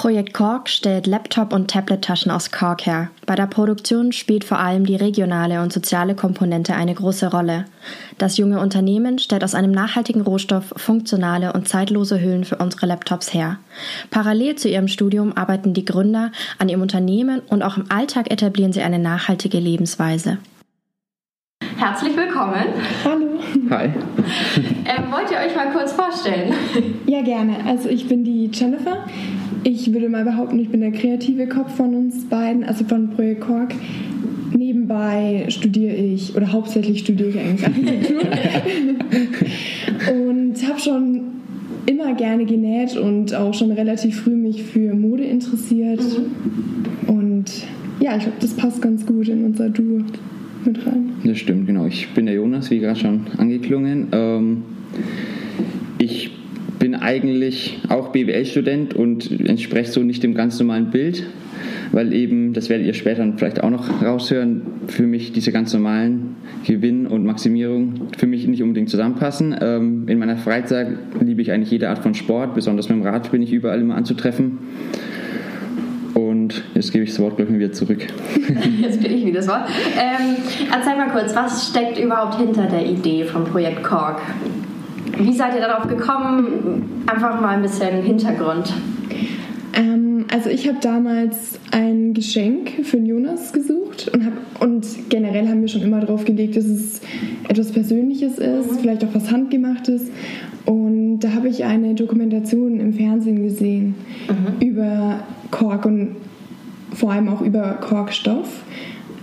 [0.00, 3.10] Projekt Kork stellt Laptop- und Tablet-Taschen aus Kork her.
[3.26, 7.66] Bei der Produktion spielt vor allem die regionale und soziale Komponente eine große Rolle.
[8.16, 13.34] Das junge Unternehmen stellt aus einem nachhaltigen Rohstoff funktionale und zeitlose Hüllen für unsere Laptops
[13.34, 13.58] her.
[14.10, 18.72] Parallel zu ihrem Studium arbeiten die Gründer an ihrem Unternehmen und auch im Alltag etablieren
[18.72, 20.38] sie eine nachhaltige Lebensweise.
[21.80, 22.66] Herzlich willkommen.
[23.06, 23.38] Hallo.
[23.70, 23.86] Hi.
[23.86, 26.52] Ähm, wollt ihr euch mal kurz vorstellen?
[27.06, 27.64] Ja, gerne.
[27.66, 29.06] Also ich bin die Jennifer.
[29.64, 33.40] Ich würde mal behaupten, ich bin der kreative Kopf von uns beiden, also von Projekt
[33.40, 33.72] Kork.
[34.54, 38.20] Nebenbei studiere ich, oder hauptsächlich studiere ich eigentlich Architektur.
[40.20, 41.22] und habe schon
[41.86, 46.02] immer gerne genäht und auch schon relativ früh mich für Mode interessiert.
[46.02, 47.08] Mhm.
[47.08, 47.46] Und
[48.00, 50.02] ja, ich glaube, das passt ganz gut in unser Duo
[50.66, 51.12] mit rein.
[51.24, 51.86] Das stimmt, genau.
[51.86, 54.08] Ich bin der Jonas, wie gerade schon angeklungen.
[54.12, 54.62] Ähm,
[55.98, 56.30] ich
[56.78, 61.24] bin eigentlich auch BWL-Student und entspreche so nicht dem ganz normalen Bild,
[61.92, 66.36] weil eben, das werdet ihr später vielleicht auch noch raushören, für mich diese ganz normalen
[66.66, 69.54] Gewinn und Maximierung für mich nicht unbedingt zusammenpassen.
[69.60, 70.88] Ähm, in meiner Freizeit
[71.20, 73.96] liebe ich eigentlich jede Art von Sport, besonders mit dem Rad bin ich überall immer
[73.96, 74.58] anzutreffen.
[76.50, 78.00] Und jetzt gebe ich das Wort gleich mal wieder zurück.
[78.80, 79.68] Jetzt bin ich wieder das Wort.
[79.96, 80.36] Ähm,
[80.72, 84.20] erzähl mal kurz, was steckt überhaupt hinter der Idee vom Projekt Kork?
[85.16, 87.04] Wie seid ihr darauf gekommen?
[87.06, 88.72] Einfach mal ein bisschen Hintergrund.
[89.74, 95.60] Ähm, also ich habe damals ein Geschenk für Jonas gesucht und, hab, und generell haben
[95.60, 97.00] wir schon immer darauf gelegt, dass es
[97.48, 98.78] etwas Persönliches ist, mhm.
[98.80, 100.10] vielleicht auch was Handgemachtes.
[100.64, 103.94] Und da habe ich eine Dokumentation im Fernsehen gesehen
[104.28, 104.66] mhm.
[104.66, 106.16] über Kork und
[106.94, 108.48] vor allem auch über Korkstoff.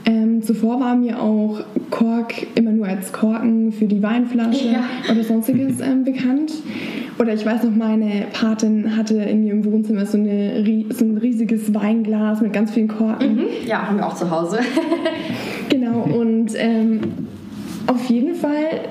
[0.05, 4.83] Ähm, zuvor war mir auch Kork immer nur als Korken für die Weinflasche ja.
[5.11, 6.53] oder sonstiges ähm, bekannt.
[7.19, 11.73] Oder ich weiß noch, meine Patin hatte in ihrem Wohnzimmer so, eine, so ein riesiges
[11.73, 13.35] Weinglas mit ganz vielen Korken.
[13.35, 13.45] Mhm.
[13.65, 14.59] Ja, haben wir auch zu Hause.
[15.69, 17.01] genau, und ähm,
[17.87, 18.81] auf jeden Fall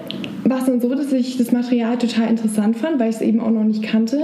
[0.45, 3.41] war es dann so, dass ich das Material total interessant fand, weil ich es eben
[3.41, 4.21] auch noch nicht kannte.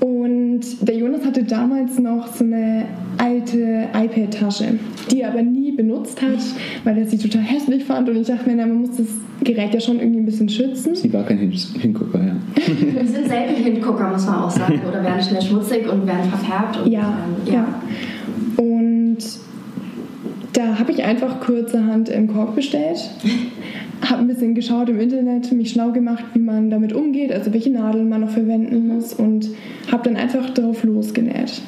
[0.00, 0.31] Und
[0.80, 2.84] der Jonas hatte damals noch so eine
[3.18, 4.78] alte iPad-Tasche,
[5.10, 6.38] die er aber nie benutzt hat,
[6.84, 8.08] weil er sie total hässlich fand.
[8.08, 9.06] Und ich dachte mir, na, man muss das
[9.42, 10.94] Gerät ja schon irgendwie ein bisschen schützen.
[10.94, 12.36] Sie war kein Hingucker, ja.
[12.94, 14.80] Wir sind selten Hingucker, muss man auch sagen.
[14.88, 16.78] Oder werden schnell schmutzig und werden verfärbt.
[16.78, 18.64] Und, ja, ähm, ja, ja.
[18.64, 19.18] Und
[20.52, 23.10] da habe ich einfach kurzerhand im Korb bestellt
[24.02, 27.70] habe ein bisschen geschaut im Internet, mich schlau gemacht, wie man damit umgeht, also welche
[27.70, 29.48] Nadeln man noch verwenden muss und
[29.90, 31.62] habe dann einfach drauf losgenäht.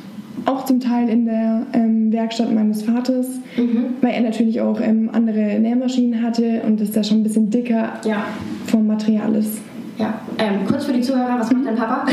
[0.47, 3.87] Auch zum Teil in der ähm, Werkstatt meines Vaters, mhm.
[4.01, 7.95] weil er natürlich auch ähm, andere Nähmaschinen hatte und es da schon ein bisschen dicker
[8.05, 8.27] ja.
[8.67, 9.61] vom Material ist.
[9.99, 12.05] Ja, ähm, kurz für die Zuhörer, was macht dein Papa?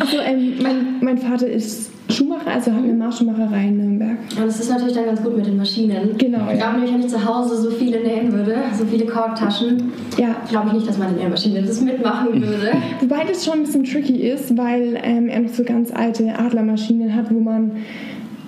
[0.00, 4.18] Achso, ähm, mein, mein Vater ist Schuhmacher, also hat eine Marschenmacherei in Nürnberg.
[4.36, 6.16] Ja, das ist natürlich dann ganz gut mit den Maschinen.
[6.18, 6.50] Genau.
[6.52, 10.36] Ich glaube nämlich, wenn ich zu Hause so viele nähen würde, so viele Korktaschen, ja.
[10.50, 12.72] glaube ich nicht, dass meine Nähmaschine das mitmachen würde.
[13.00, 17.14] Wobei das schon ein bisschen tricky ist, weil ähm, er noch so ganz alte Adlermaschinen
[17.14, 17.72] hat, wo man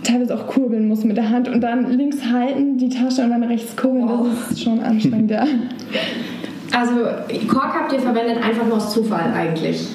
[0.03, 3.45] teilweise auch kurbeln muss mit der Hand und dann links halten die Tasche und dann
[3.45, 4.05] rechts kurbeln.
[4.05, 4.27] Oh.
[4.27, 5.47] Das ist schon anstrengend, ja.
[6.75, 6.95] Also
[7.47, 9.89] Kork habt ihr verwendet einfach nur aus Zufall eigentlich?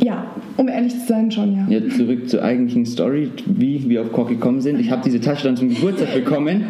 [0.00, 0.26] Ja,
[0.56, 1.66] um ehrlich zu sein, schon, ja.
[1.68, 4.80] Jetzt zurück zur eigentlichen Story, wie wir auf Kork gekommen sind.
[4.80, 6.64] Ich habe diese Tasche dann zum Geburtstag bekommen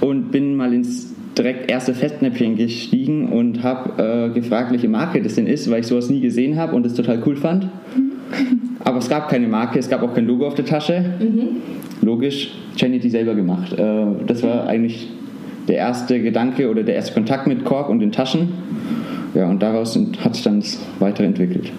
[0.00, 5.36] und bin mal ins direkt erste Festnäpfchen gestiegen und habe äh, gefragt, welche Marke das
[5.36, 7.68] denn ist, weil ich sowas nie gesehen habe und es total cool fand.
[8.84, 11.04] Aber es gab keine Marke, es gab auch kein Logo auf der Tasche.
[11.20, 11.58] Mhm.
[12.02, 13.72] Logisch, Jenny hat die selber gemacht.
[13.72, 15.08] Äh, das war eigentlich
[15.68, 18.52] der erste Gedanke oder der erste Kontakt mit Kork und den Taschen.
[19.34, 21.70] Ja, und daraus hat sich dann das weiterentwickelt.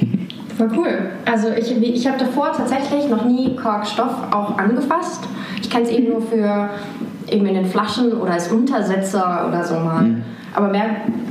[0.56, 1.10] Voll cool.
[1.24, 5.22] Also ich, ich habe davor tatsächlich noch nie Korkstoff auch angefasst.
[5.62, 6.70] Ich kenne es eben nur für
[7.30, 10.02] eben in den Flaschen oder als Untersetzer oder so mal.
[10.02, 10.22] Mhm.
[10.54, 10.86] Aber mehr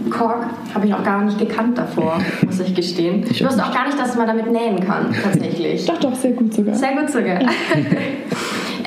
[0.09, 3.25] Kork habe ich auch gar nicht gekannt davor, muss ich gestehen.
[3.29, 5.85] Ich, wusste auch gar nicht, dass man damit nähen kann, tatsächlich.
[5.87, 6.75] doch, doch, sehr gut sogar.
[6.75, 7.39] Sehr gut sogar.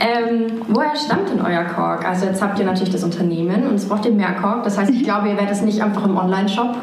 [0.01, 2.09] Ähm, woher stammt denn euer Kork?
[2.09, 4.65] Also jetzt habt ihr natürlich das Unternehmen und es braucht ihr mehr Kork.
[4.65, 6.77] Das heißt, ich glaube, ihr werdet es nicht einfach im Online-Shop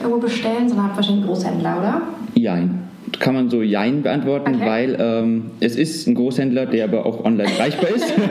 [0.00, 2.02] irgendwo bestellen, sondern habt wahrscheinlich Großhändler, oder?
[2.34, 2.83] Jein
[3.20, 4.66] kann man so Jein beantworten, Okay.
[4.66, 8.12] weil ähm, es ist ein Großhändler, der aber auch online erreichbar ist.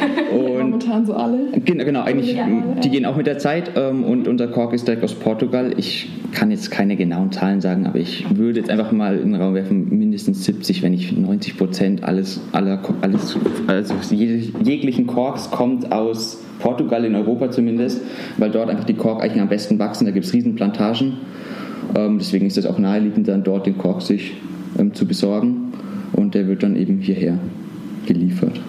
[0.00, 0.34] Okay.
[0.34, 1.38] Und Momentan so alle.
[1.64, 2.46] Genau, genau eigentlich, Ja.
[2.82, 5.72] die gehen auch mit der Zeit ähm, und unser Kork ist direkt aus Portugal.
[5.76, 9.40] Ich kann jetzt keine genauen Zahlen sagen, aber ich würde jetzt einfach mal in den
[9.40, 13.36] Raum werfen, mindestens 70, wenn nicht 90 Prozent alles, aller, alles
[13.66, 18.00] also je- jeglichen Korks kommt aus Portugal, in Europa zumindest,
[18.38, 21.14] weil dort einfach die Korkeichen am besten wachsen, da gibt es Riesenplantagen.
[21.94, 24.34] Ähm, deswegen ist es auch naheliegend, dann dort den Kork sich
[24.78, 25.72] ähm, zu besorgen
[26.12, 27.38] und der wird dann eben hierher
[28.06, 28.60] geliefert.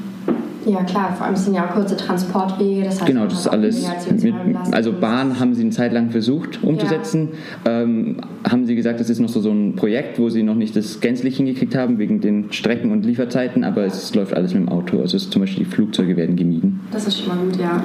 [0.65, 2.83] Ja, klar, vor allem sind ja auch kurze Transportwege.
[2.83, 3.87] Das heißt, Genau, das ist alles.
[4.09, 4.73] Mit, CO2-Belastung.
[4.73, 7.29] also Bahn haben sie eine Zeit lang versucht umzusetzen.
[7.65, 8.17] Ähm,
[8.49, 10.99] haben sie gesagt, das ist noch so, so ein Projekt, wo sie noch nicht das
[10.99, 14.99] gänzlich hingekriegt haben wegen den Strecken und Lieferzeiten, aber es läuft alles mit dem Auto.
[15.01, 16.79] Also es ist zum Beispiel die Flugzeuge werden gemieden.
[16.91, 17.81] Das ist schon mal gut, ja.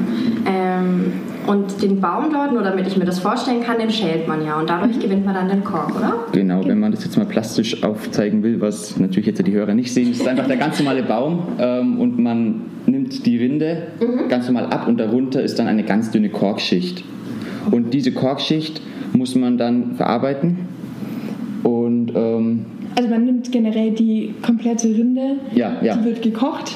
[0.46, 1.12] Ähm,
[1.46, 4.58] und den Baum dort, nur damit ich mir das vorstellen kann, den schält man ja.
[4.58, 6.14] Und dadurch gewinnt man dann den Kork, oder?
[6.32, 9.92] Genau, wenn man das jetzt mal plastisch aufzeigen will, was natürlich jetzt die Hörer nicht
[9.92, 12.62] sehen, ist einfach der ganz normale Baum ähm, und man
[13.60, 13.82] Rinde
[14.28, 17.04] ganz normal ab und darunter ist dann eine ganz dünne Korkschicht.
[17.70, 18.80] Und diese Korkschicht
[19.14, 20.58] muss man dann verarbeiten
[21.62, 22.64] und ähm,
[22.96, 25.96] Also man nimmt generell die komplette Rinde, Ja, ja.
[25.96, 26.72] die wird gekocht,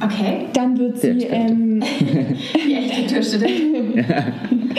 [0.00, 0.46] Okay.
[0.52, 1.80] dann wird sie ähm,
[2.68, 4.04] Die Architekturstudentin.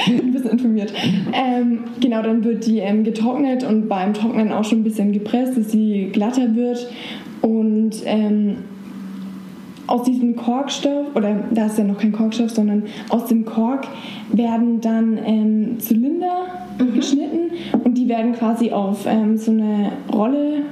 [0.08, 0.94] ein bisschen informiert.
[1.34, 5.58] Ähm, genau, dann wird die ähm, getrocknet und beim Trocknen auch schon ein bisschen gepresst,
[5.58, 6.88] dass sie glatter wird.
[7.42, 8.58] Und ähm,
[9.88, 13.88] aus diesem Korkstoff, oder da ist ja noch kein Korkstoff, sondern aus dem Kork
[14.32, 16.46] werden dann ähm, Zylinder
[16.94, 17.52] geschnitten
[17.84, 20.64] und die werden quasi auf ähm, so eine Rolle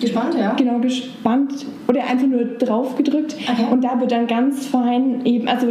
[0.00, 0.54] Gespannt, ja?
[0.54, 3.66] genau gespannt oder einfach nur drauf gedrückt Okay.
[3.70, 5.68] und da wird dann ganz fein eben, also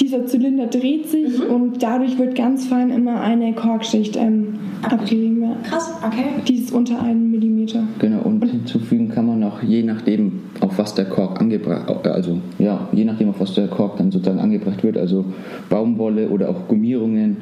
[0.00, 1.54] dieser Zylinder dreht sich Mhm.
[1.54, 5.42] und dadurch wird ganz fein immer eine Korkschicht ähm, abgerieben.
[5.42, 5.56] Ja.
[5.62, 6.24] Krass, okay.
[6.48, 7.82] Die ist unter einem Millimeter.
[7.98, 12.88] Genau, und hinzufügen kann man noch, je nachdem, auf was der Kork angebracht, also ja,
[12.92, 15.24] je nachdem, auf was der Kork dann sozusagen angebracht wird, also
[15.68, 17.38] Baumwolle oder auch Gummierungen,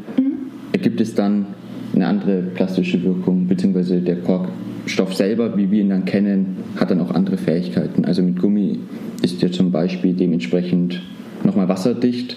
[0.73, 1.47] ergibt es dann
[1.95, 7.01] eine andere plastische Wirkung, beziehungsweise der Korkstoff selber, wie wir ihn dann kennen, hat dann
[7.01, 8.05] auch andere Fähigkeiten.
[8.05, 8.79] Also mit Gummi
[9.23, 11.01] ist der zum Beispiel dementsprechend
[11.45, 12.37] nochmal wasserdicht,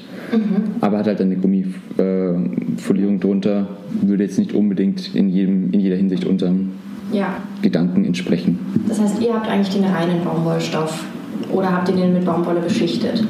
[0.81, 3.67] aber hat halt eine Gummifolierung drunter,
[4.01, 6.71] würde jetzt nicht unbedingt in, jedem, in jeder Hinsicht unserem
[7.11, 7.35] Ja.
[7.61, 8.59] Gedanken entsprechen.
[8.87, 11.05] Das heißt, ihr habt eigentlich den reinen Baumwollstoff.
[11.51, 13.25] Oder habt ihr den mit Baumwolle beschichtet?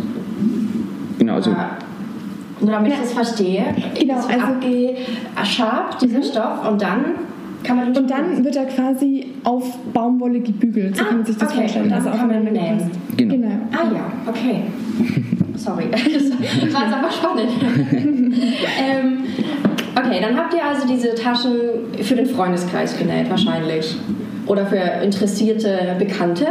[1.18, 1.78] Genau, also Ja.
[2.60, 3.04] Nur damit ich Ja.
[3.04, 3.64] das verstehe.
[4.00, 4.46] Genau, ist so also-
[5.36, 7.06] abgeschabt, dieser Stoff, und dann
[7.64, 11.26] kann man den Und dann wird er quasi auf Baumwolle gebügelt, so Ah, kann man
[11.26, 11.62] sich das okay.
[11.62, 11.92] vorstellen.
[11.92, 12.80] Also kann man nähen.
[13.18, 13.34] Genau.
[13.36, 13.48] genau.
[13.72, 14.62] Ah ja, okay.
[15.64, 17.50] Sorry, das war jetzt aber spannend.
[18.80, 19.24] ähm,
[19.96, 21.52] okay, dann habt ihr also diese Taschen
[22.02, 23.96] für den Freundeskreis genäht wahrscheinlich.
[24.48, 26.48] Oder für interessierte Bekannte.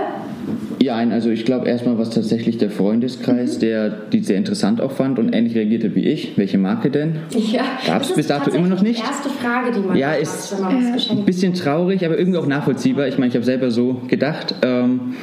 [0.82, 5.18] Ja, also ich glaube erstmal, was tatsächlich der Freundeskreis, der die sehr interessant auch fand
[5.18, 6.38] und ähnlich reagierte wie ich.
[6.38, 7.16] Welche Marke denn?
[7.36, 8.98] Ja, Gab's das bis dato immer noch nicht?
[9.00, 12.06] Die erste Frage, die man Ja, hat, ist- wenn man was Äh, Ein bisschen traurig,
[12.06, 13.08] aber irgendwie auch nachvollziehbar.
[13.08, 14.54] Ich meine, ich habe selber so gedacht.
[14.62, 15.14] Ähm,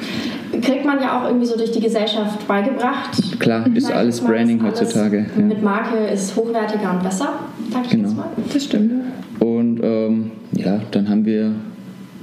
[0.61, 3.39] Kriegt man ja auch irgendwie so durch die Gesellschaft beigebracht.
[3.39, 5.25] klar, ist Sag ich alles Branding ist alles heutzutage.
[5.37, 5.43] Ja.
[5.43, 7.29] Mit Marke ist hochwertiger und besser,
[7.71, 8.07] sag ich Genau.
[8.07, 8.27] jetzt mal.
[8.53, 8.91] Das stimmt.
[9.39, 11.51] Und ähm, ja, dann haben wir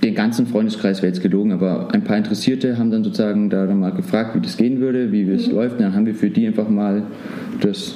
[0.02, 3.80] den ganzen Freundeskreis wäre jetzt gelogen, aber ein paar Interessierte haben dann sozusagen da dann
[3.80, 5.76] mal gefragt, wie das gehen würde, wie es läuft.
[5.76, 7.02] Und dann haben wir für die einfach mal
[7.60, 7.94] das,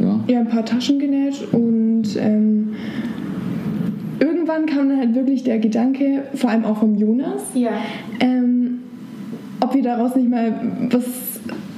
[0.00, 2.70] ja, ja, ein paar Taschen genäht und ähm,
[4.20, 7.70] irgendwann kam dann halt wirklich der Gedanke, vor allem auch vom Jonas, Ja.
[8.20, 8.41] ähm,
[9.62, 10.52] ob wir daraus nicht mal
[10.90, 11.04] was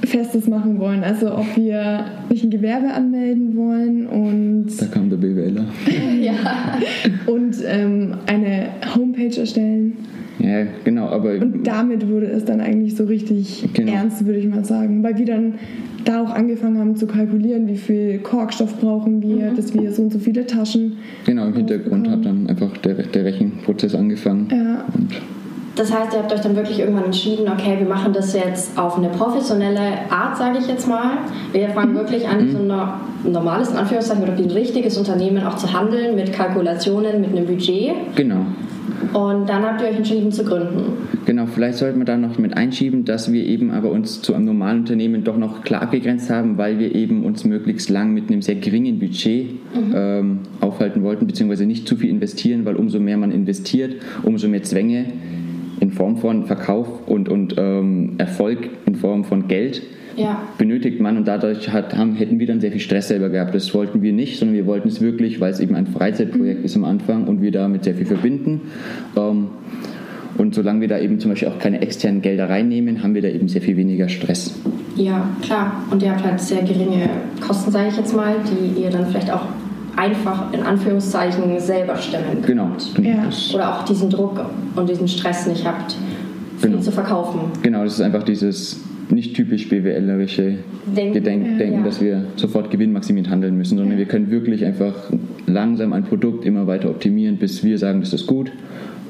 [0.03, 1.03] Festes machen wollen.
[1.03, 5.65] Also ob wir nicht ein Gewerbe anmelden wollen und, da kam der BWLer.
[6.21, 6.33] ja.
[7.31, 9.93] und ähm, eine Homepage erstellen.
[10.39, 13.93] Ja, genau, aber Und damit wurde es dann eigentlich so richtig Genau.
[13.93, 15.01] ernst, würde ich mal sagen.
[15.01, 15.53] Weil wir dann
[16.03, 20.13] da auch angefangen haben zu kalkulieren, wie viel Korkstoff brauchen wir, dass wir so und
[20.13, 20.97] so viele Taschen.
[21.25, 24.47] genau, im Hintergrund hat dann einfach der, der Rechenprozess angefangen.
[24.51, 25.09] Ja, Und
[25.75, 28.97] Das heißt, ihr habt euch dann wirklich irgendwann entschieden, okay, wir machen das jetzt auf
[28.97, 31.17] eine professionelle Art, sage ich jetzt mal.
[31.51, 32.87] Wir fangen wirklich an, so ein no-
[33.29, 37.45] normales, in Anführungszeichen, oder wie ein richtiges Unternehmen auch zu handeln, mit Kalkulationen, mit einem
[37.45, 37.91] Budget.
[38.15, 38.45] genau.
[39.13, 40.93] Und dann habt ihr euch entschieden zu gründen.
[41.25, 44.45] Genau, vielleicht sollten wir da noch mit einschieben, dass wir eben aber uns zu einem
[44.45, 48.41] normalen Unternehmen doch noch klar abgegrenzt haben, weil wir eben uns möglichst lang mit einem
[48.41, 49.47] sehr geringen Budget
[49.93, 54.63] ähm, aufhalten wollten, beziehungsweise nicht zu viel investieren, weil umso mehr man investiert, umso mehr
[54.63, 55.05] Zwänge
[55.79, 59.81] in Form von Verkauf und, und ähm, Erfolg in Form von Geld
[60.15, 60.41] Ja.
[60.57, 63.53] benötigt man und dadurch hat, haben, hätten wir dann sehr viel Stress selber gehabt.
[63.53, 66.75] Das wollten wir nicht, sondern wir wollten es wirklich, weil es eben ein Freizeitprojekt ist
[66.75, 68.61] am Anfang und wir damit sehr viel verbinden.
[69.17, 69.47] Ähm,
[70.37, 73.29] und solange wir da eben zum Beispiel auch keine externen Gelder reinnehmen, haben wir da
[73.29, 74.59] eben sehr viel weniger Stress.
[74.97, 75.83] Ja, klar.
[75.91, 79.31] Und ihr habt halt sehr geringe Kosten, sage ich jetzt mal, die ihr dann vielleicht
[79.31, 79.45] auch
[79.95, 82.45] einfach in Anführungszeichen selber stemmen könnt.
[82.47, 82.69] Genau.
[83.01, 83.29] Ja.
[83.53, 84.39] Oder auch diesen Druck
[84.75, 85.95] und diesen Stress nicht habt,
[86.57, 86.81] viel Genau.
[86.81, 87.39] zu verkaufen.
[87.61, 90.55] genau, das ist einfach dieses nicht typisch BWLerische
[90.87, 91.13] Denken.
[91.13, 91.57] Gedenk Ja.
[91.57, 91.83] Denken, Ja.
[91.85, 94.93] dass wir sofort gewinnmaximierend handeln müssen, sondern wir können wirklich einfach
[95.45, 98.51] langsam ein Produkt immer weiter optimieren, bis wir sagen, das ist gut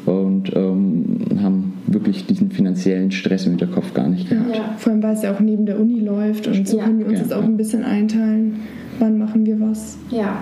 [0.05, 1.05] und ähm,
[1.41, 4.37] haben wirklich diesen finanziellen Stress im Hinterkopf gar nicht Ja.
[4.37, 4.55] gehabt.
[4.57, 4.63] Ja.
[4.77, 6.83] Vor allem, weil es ja auch neben der Uni läuft und so Ja.
[6.83, 7.47] können wir uns Ja, das auch ja.
[7.47, 8.55] ein bisschen einteilen.
[8.99, 9.97] Wann machen wir was?
[10.11, 10.39] Ja.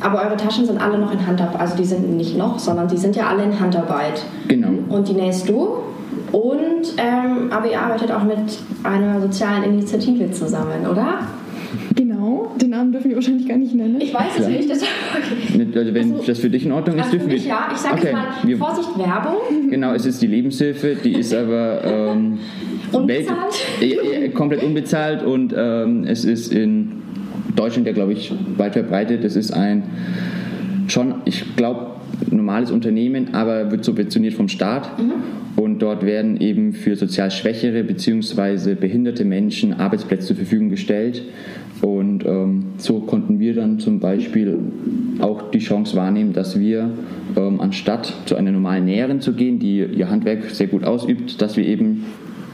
[0.00, 1.60] Aber eure Taschen sind alle noch in Handarbeit.
[1.60, 4.22] Also die sind nicht noch, sondern die sind ja alle in Handarbeit.
[4.48, 4.68] Genau.
[4.88, 5.68] Und die nähst du.
[6.32, 8.36] Und, ähm, aber ihr arbeitet auch mit
[8.82, 11.20] einer sozialen Initiative zusammen, oder?
[11.94, 14.00] Genau, den Namen dürfen wir wahrscheinlich gar nicht nennen.
[14.00, 14.70] Ich weiß es nicht.
[14.70, 17.38] Das, Also wenn Also- das für dich in Ordnung ist, also dürfen wir.
[17.38, 17.68] ja.
[17.72, 18.14] Ich sage Okay,
[18.46, 19.70] jetzt mal, Vorsicht, Werbung.
[19.70, 22.38] Genau, es ist die Lebenshilfe, die ist aber ähm,
[22.92, 23.36] Unbezahlt?
[23.80, 27.02] Welt- äh, äh, komplett unbezahlt und ähm, es ist in
[27.56, 29.24] Deutschland ja, glaube ich, weit verbreitet.
[29.24, 29.82] Es ist ein
[30.88, 31.96] schon, ich glaube,
[32.30, 34.90] normales Unternehmen, aber wird subventioniert vom Staat.
[35.56, 38.74] Und dort werden eben für sozial schwächere bzw.
[38.74, 41.22] behinderte Menschen Arbeitsplätze zur Verfügung gestellt.
[41.82, 44.58] Und ähm, so konnten wir dann zum Beispiel
[45.20, 46.90] auch die Chance wahrnehmen, dass wir
[47.36, 51.56] ähm, anstatt zu einer normalen Näherin zu gehen, die ihr Handwerk sehr gut ausübt, dass
[51.56, 52.04] wir eben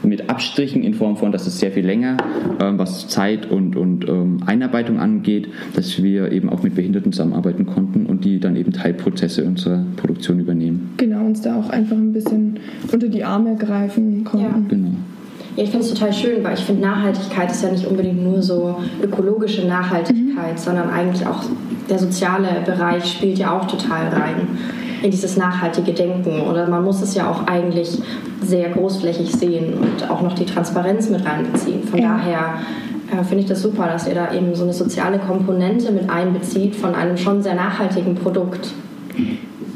[0.03, 2.17] mit Abstrichen in Form von, dass es sehr viel länger,
[2.59, 7.65] ähm, was Zeit und, und ähm, Einarbeitung angeht, dass wir eben auch mit Behinderten zusammenarbeiten
[7.65, 10.93] konnten und die dann eben Teilprozesse unserer Produktion übernehmen.
[10.97, 12.59] Genau, uns da auch einfach ein bisschen
[12.91, 14.67] unter die Arme greifen konnten.
[14.67, 14.91] Genau.
[15.55, 18.41] Ja, ich finde es total schön, weil ich finde, Nachhaltigkeit ist ja nicht unbedingt nur
[18.41, 21.43] so ökologische Nachhaltigkeit, sondern eigentlich auch
[21.89, 24.47] der soziale Bereich spielt ja auch total rein
[25.03, 26.41] in dieses nachhaltige Denken.
[26.49, 27.99] Oder man muss es ja auch eigentlich
[28.41, 31.83] sehr großflächig sehen und auch noch die Transparenz mit reinbeziehen.
[31.83, 32.17] Von Ja.
[32.17, 32.55] daher
[33.11, 36.75] äh, finde ich das super, dass ihr da eben so eine soziale Komponente mit einbezieht
[36.75, 38.71] von einem schon sehr nachhaltigen Produkt.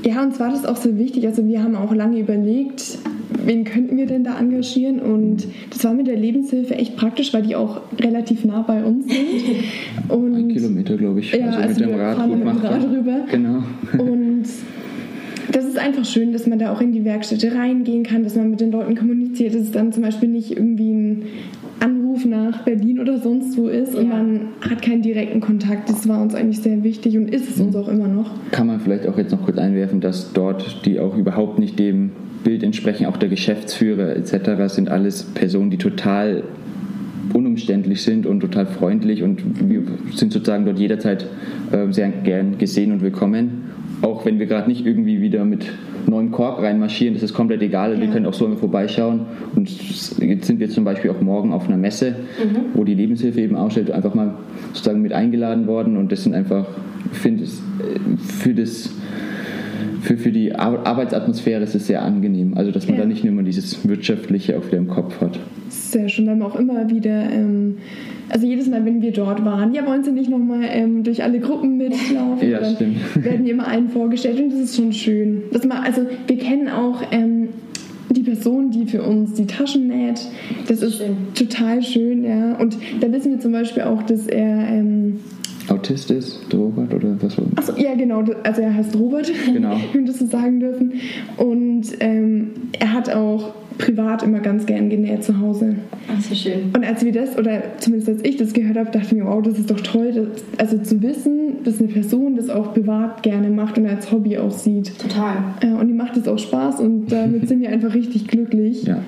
[0.03, 1.25] Ja, uns war das auch so wichtig.
[1.27, 2.97] Also wir haben auch lange überlegt,
[3.45, 7.41] wen könnten wir denn da engagieren und das war mit der Lebenshilfe echt praktisch, weil
[7.43, 9.17] die auch relativ nah bei uns sind.
[10.09, 11.33] Und Ein Kilometer, glaube ich.
[11.33, 12.71] Ja, also, also mit dem wir Rad gut mit dem machbar.
[12.71, 13.15] Rad rüber.
[13.29, 13.63] Genau.
[13.97, 14.16] Und
[15.57, 18.51] das ist einfach schön, dass man da auch in die Werkstätte reingehen kann, dass man
[18.51, 21.23] mit den Leuten kommuniziert, dass es dann zum Beispiel nicht irgendwie ein
[21.79, 24.17] Anruf nach Berlin oder sonst wo ist und Ja.
[24.17, 25.89] man hat keinen direkten Kontakt.
[25.89, 28.29] Das war uns eigentlich sehr wichtig und ist es uns auch immer noch.
[28.51, 32.11] Kann man vielleicht auch jetzt noch kurz einwerfen, dass dort die auch überhaupt nicht dem
[32.43, 34.71] Bild entsprechen, auch der Geschäftsführer etc.
[34.71, 36.43] sind alles Personen, die total
[37.33, 39.81] unumständlich sind und total freundlich und wir
[40.13, 41.25] sind sozusagen dort jederzeit
[41.71, 43.66] äh, sehr gern gesehen und willkommen.
[44.01, 45.65] Auch wenn wir gerade nicht irgendwie wieder mit
[46.07, 47.97] neuem Korb reinmarschieren, das ist komplett egal.
[47.99, 48.11] Wir Ja.
[48.13, 49.21] können auch so immer vorbeischauen.
[49.55, 49.69] Und
[50.19, 52.15] jetzt sind wir zum Beispiel auch morgen auf einer Messe,
[52.73, 54.35] wo die Lebenshilfe eben ausstellt, einfach mal
[54.73, 55.97] sozusagen mit eingeladen worden.
[55.97, 56.65] Und das sind einfach,
[57.11, 57.47] ich finde äh,
[58.17, 58.91] für das
[60.07, 62.53] für, für die Ar- Arbeitsatmosphäre ist es sehr angenehm.
[62.55, 63.01] Also, dass man Ja.
[63.03, 65.37] da nicht nur immer dieses Wirtschaftliche auch wieder im Kopf hat.
[65.69, 67.77] Sehr schön, weil wir auch immer wieder, ähm,
[68.29, 71.39] also jedes Mal, wenn wir dort waren, ja, wollen Sie nicht nochmal ähm, durch alle
[71.39, 72.49] Gruppen mitlaufen?
[72.49, 72.95] Ja, Dann stimmt.
[73.25, 75.43] werden wir immer einen vorgestellt und das ist schon schön.
[75.51, 77.49] Dass man, also wir kennen auch ähm,
[78.09, 80.21] die Person, die für uns die Taschen näht.
[80.69, 81.17] Das ist Schön.
[81.35, 82.55] total schön, ja.
[82.57, 85.17] Und da wissen wir zum Beispiel auch, dass er, ähm,
[85.69, 87.35] Autist ist, der Robert oder was?
[87.55, 89.75] achso, ja genau, also er heißt Robert, Genau.
[89.93, 90.93] wenn wir das so sagen dürfen.
[91.37, 95.75] Und ähm, er hat auch privat immer ganz gern genäht zu Hause.
[96.07, 96.71] Das ist ja schön.
[96.75, 99.41] Und als wir das, oder zumindest als ich das gehört habe, dachte ich mir, wow,
[99.43, 103.49] das ist doch toll, das, also zu wissen, dass eine Person das auch privat gerne
[103.49, 104.97] macht und als Hobby auch sieht.
[104.97, 105.35] Total.
[105.61, 108.83] Äh, und die macht es auch Spaß und damit sind wir einfach richtig glücklich.
[108.83, 108.99] Ja.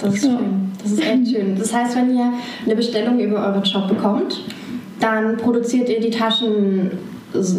[0.00, 0.30] Das ist Ja.
[0.38, 0.46] schön.
[0.82, 1.46] Das ist echt schön.
[1.56, 2.32] Das heißt, wenn ihr
[2.66, 4.42] eine Bestellung über euren Shop bekommt,
[5.02, 6.92] dann produziert ihr die Taschen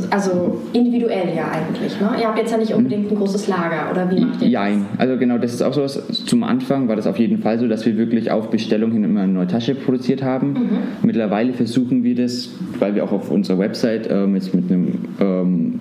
[0.10, 2.00] also individuell ja eigentlich.
[2.00, 2.12] Ne?
[2.20, 4.50] Ihr habt jetzt ja nicht unbedingt ein großes Lager oder wie macht ihr das?
[4.50, 4.86] Jein.
[4.98, 6.26] Also genau, das ist auch so was.
[6.26, 9.22] Zum Anfang war das auf jeden Fall so, dass wir wirklich auf Bestellung hin immer
[9.22, 10.54] eine neue Tasche produziert haben.
[10.54, 10.70] Mhm.
[11.04, 15.80] Mittlerweile versuchen wir das, weil wir auch auf unserer Website ähm, jetzt mit einem ähm,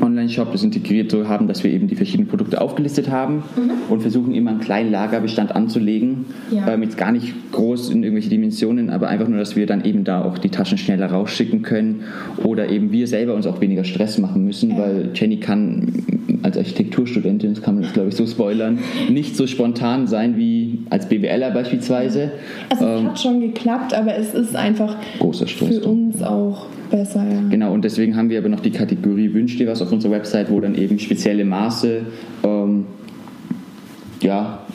[0.00, 3.70] Online-Shop das integriert so haben, dass wir eben die verschiedenen Produkte aufgelistet haben Mhm.
[3.90, 6.26] und versuchen immer einen kleinen Lagerbestand anzulegen.
[6.50, 6.68] Ja.
[6.72, 10.04] Ähm, jetzt gar nicht groß in irgendwelche Dimensionen, aber einfach nur, dass wir dann eben
[10.04, 12.02] da auch die Taschen schneller rausschicken können
[12.42, 15.92] oder eben wir selber uns auch weniger Stress machen müssen, weil Jenny kann
[16.42, 20.80] als Architekturstudentin, das kann man jetzt glaube ich so spoilern, nicht so spontan sein wie
[20.90, 22.30] als BWLer beispielsweise.
[22.70, 25.78] Also es Ähm, hat schon geklappt, aber es ist einfach großer Stress.
[25.78, 27.40] für uns auch besser, ja.
[27.48, 30.50] Genau, und deswegen haben wir aber noch die Kategorie Wünsch dir was auf unserer Website,
[30.50, 32.06] wo dann eben spezielle Maße
[32.44, 32.86] ähm,
[34.20, 34.65] ja,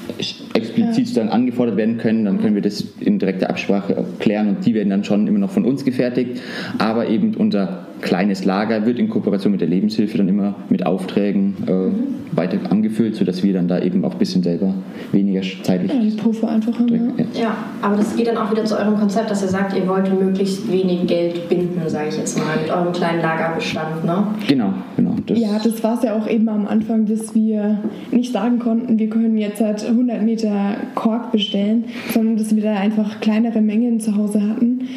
[0.53, 2.25] explizit dann angefordert werden können.
[2.25, 5.51] Dann können wir das in direkter Absprache klären und die werden dann schon immer noch
[5.51, 6.41] von uns gefertigt.
[6.77, 11.55] Aber eben unser kleines Lager wird in Kooperation mit der Lebenshilfe dann immer mit Aufträgen
[11.67, 14.73] äh, weiter angefüllt, sodass wir dann da eben auch ein bisschen selber
[15.11, 17.01] weniger zeitlich Ja, die Puffer einfach haben, ja.
[17.17, 17.41] ja.
[17.41, 20.11] Ja, aber das geht dann auch wieder zu eurem Konzept, dass ihr sagt, ihr wollt
[20.19, 24.27] möglichst wenig Geld binden, sage ich jetzt mal, mit eurem kleinen Lagerbestand, ne?
[24.47, 25.15] Genau, genau.
[25.25, 27.79] Das, Ja, das war es ja auch eben am Anfang, dass wir
[28.11, 32.75] nicht sagen konnten, wir können jetzt halt 100 Meter Kork bestellen, sondern dass wir da
[32.75, 34.87] einfach kleinere Mengen zu Hause hatten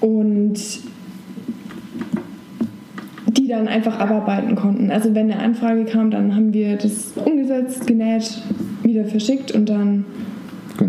[0.00, 0.54] und
[3.36, 4.90] die dann einfach abarbeiten konnten.
[4.90, 8.42] Also wenn eine Anfrage kam, dann haben wir das umgesetzt, genäht,
[8.82, 10.04] wieder verschickt und dann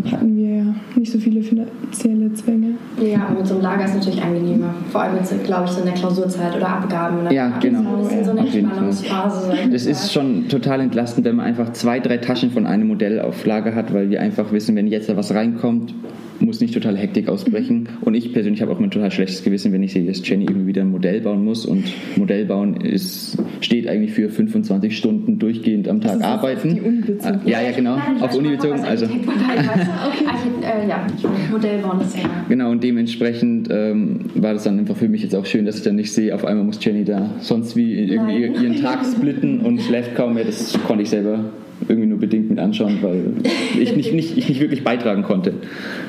[0.00, 0.12] Genau.
[0.12, 0.64] hatten wir ja
[0.96, 2.74] nicht so viele finanzielle Zwänge.
[3.00, 4.74] Ja, aber mit so einem Lager ist natürlich angenehmer.
[4.90, 7.24] Vor allem jetzt, glaube ich, so in der Klausurzeit oder Abgaben.
[7.24, 7.34] Ne?
[7.34, 7.82] Ja, genau.
[7.82, 8.84] So ein bisschen so eine Auf jeden Fall.
[8.84, 9.52] Entspannungsphase.
[9.70, 13.44] Das ist schon total entlastend, wenn man einfach zwei, drei Taschen von einem Modell auf
[13.44, 15.94] Lager hat, weil wir einfach wissen, wenn jetzt da was reinkommt,
[16.42, 17.88] muss nicht total Hektik ausbrechen.
[18.02, 20.44] Und ich persönlich habe auch immer ein total schlechtes Gewissen, wenn ich sehe, dass Jenny
[20.44, 21.64] irgendwie wieder ein Modell bauen muss.
[21.66, 21.84] Und
[22.16, 26.68] Modell bauen ist, steht eigentlich für 25 Stunden durchgehend am Tag ist arbeiten.
[26.70, 27.40] auf die Uni bezogen.
[27.46, 27.96] Ja, ja, genau.
[27.96, 28.80] Nein, ich Auf Uni bezogen.
[28.80, 29.88] Also, da ist.
[29.88, 31.06] Archit- äh, ja,
[31.50, 32.22] Modellbauen ist ja.
[32.48, 35.82] Genau, und dementsprechend ähm, war das dann einfach für mich jetzt auch schön, dass ich
[35.82, 38.62] dann nicht sehe, auf einmal muss Jenny da sonst wie irgendwie Nein.
[38.62, 40.44] ihren Tag splitten und schläft kaum mehr.
[40.44, 41.44] Das konnte ich selber
[41.88, 43.32] irgendwie nur bedingt mit anschauen, weil
[43.78, 45.54] ich nicht, nicht, ich nicht wirklich beitragen konnte.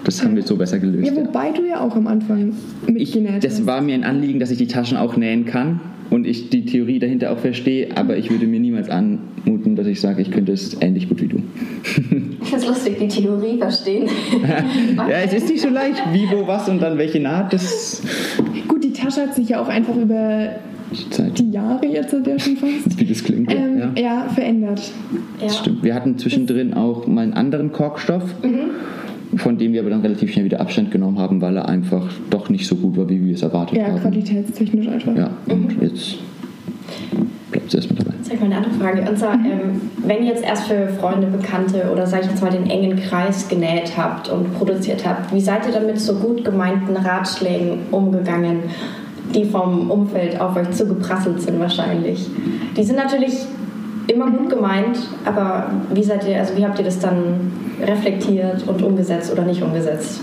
[0.04, 1.08] Das haben wir so besser gelöst.
[1.08, 1.26] Ja, ja.
[1.26, 2.54] wobei du ja auch am Anfang
[2.88, 3.66] mitgenäht das hast.
[3.66, 7.00] war mir ein Anliegen, dass ich die Taschen auch nähen kann und ich die Theorie
[7.00, 10.78] dahinter auch verstehe, aber ich würde mir niemals anmuten, dass ich sage, ich könnte es
[10.82, 11.38] ähnlich gut wie du.
[11.84, 14.10] Ich finde es lustig, die Theorie verstehen.
[14.96, 18.04] Ja, es ist nicht so leicht, wie, wo, was und dann welche Naht, das
[18.68, 20.50] Gut, die Tasche hat sich ja auch einfach über
[21.38, 23.52] die Jahre jetzt hat ja schon fast wie das klingt.
[23.54, 24.02] ähm, ja.
[24.02, 24.30] ja.
[24.30, 24.82] verändert.
[25.12, 25.20] Ja.
[25.48, 25.84] Das stimmt.
[25.84, 29.38] Wir hatten zwischendrin auch mal einen anderen Korkstoff, Mhm.
[29.40, 32.50] von dem wir aber dann relativ schnell wieder Abstand genommen haben, weil er einfach doch
[32.50, 34.00] nicht so gut war, wie wir es erwartet Ja, haben.
[34.00, 35.16] qualitätstechnisch einfach.
[35.16, 36.18] Ja, und jetzt
[37.52, 38.14] bleibt es erstmal dabei.
[38.22, 39.10] Sag mal eine andere Frage.
[39.10, 42.52] Und zwar, ähm, wenn ihr jetzt erst für Freunde, Bekannte oder sag ich jetzt mal
[42.52, 46.44] den engen Kreis genäht habt und produziert habt, wie seid ihr dann mit so gut
[46.46, 48.60] gemeinten Ratschlägen umgegangen,
[49.34, 52.30] die vom Umfeld auf euch zugeprasselt sind wahrscheinlich?
[52.78, 53.46] Die sind natürlich
[54.08, 58.82] immer gut gemeint, aber wie seid ihr, also wie habt ihr das dann reflektiert und
[58.82, 60.22] umgesetzt oder nicht umgesetzt?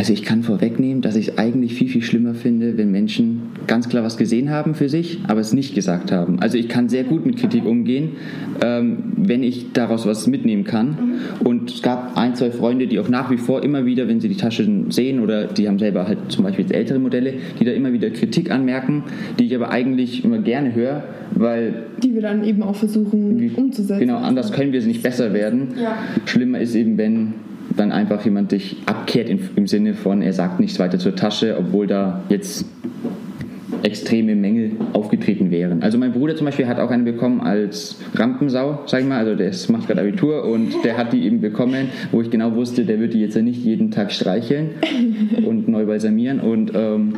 [0.00, 3.90] Also ich kann vorwegnehmen, dass ich es eigentlich viel, viel schlimmer finde, wenn Menschen ganz
[3.90, 6.40] klar was gesehen haben für sich, aber es nicht gesagt haben.
[6.40, 8.12] Also ich kann sehr gut mit Kritik umgehen,
[8.64, 11.18] ähm, wenn ich daraus was mitnehmen kann.
[11.44, 14.30] Und es gab ein, zwei Freunde, die auch nach wie vor immer wieder, wenn sie
[14.30, 17.72] die Taschen sehen oder die haben selber halt zum Beispiel jetzt ältere Modelle, die da
[17.72, 19.04] immer wieder Kritik anmerken,
[19.38, 24.00] die ich aber eigentlich immer gerne höre, weil Die wir dann eben auch versuchen umzusetzen.
[24.00, 25.74] Genau, anders können wir es nicht besser werden.
[25.78, 25.98] Ja.
[26.24, 27.34] Schlimmer ist eben, wenn
[27.80, 31.86] dann einfach jemand dich abkehrt im, Sinne von, er sagt nichts weiter zur Tasche, obwohl
[31.86, 32.66] da jetzt
[33.82, 35.82] extreme Mängel aufgetreten wären.
[35.82, 39.34] Also mein Bruder zum Beispiel hat auch eine bekommen als Rampensau, sag ich mal, also
[39.34, 43.00] der macht gerade Abitur und der hat die eben bekommen, wo ich genau wusste, der
[43.00, 44.72] wird die jetzt ja nicht jeden Tag streicheln
[45.46, 47.14] und neu balsamieren und ähm,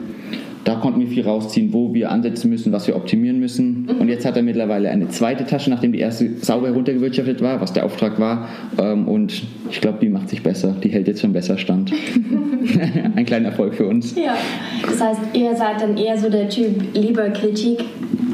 [0.65, 3.89] da konnten wir viel rausziehen, wo wir ansetzen müssen, was wir optimieren müssen.
[3.99, 7.73] Und jetzt hat er mittlerweile eine zweite Tasche, nachdem die erste sauber heruntergewirtschaftet war, was
[7.73, 8.49] der Auftrag war.
[8.79, 10.75] Ähm, Und ich glaube, die macht sich besser.
[10.83, 11.93] Die hält jetzt schon besser stand.
[13.17, 14.15] Ein kleiner Erfolg für uns.
[14.15, 14.35] Ja.
[14.83, 17.85] Das heißt, ihr seid dann eher so der Typ lieber Kritik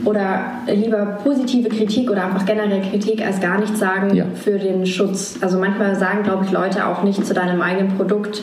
[0.05, 0.43] oder
[0.75, 4.27] lieber positive Kritik oder einfach generell Kritik als gar nichts sagen Ja.
[4.35, 5.39] für den Schutz.
[5.41, 8.43] Also manchmal sagen, glaube ich, Leute auch nicht zu deinem eigenen Produkt,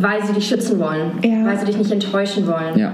[0.00, 1.44] weil sie dich schützen wollen, Ja.
[1.46, 2.78] weil sie dich nicht enttäuschen wollen.
[2.78, 2.92] Ja,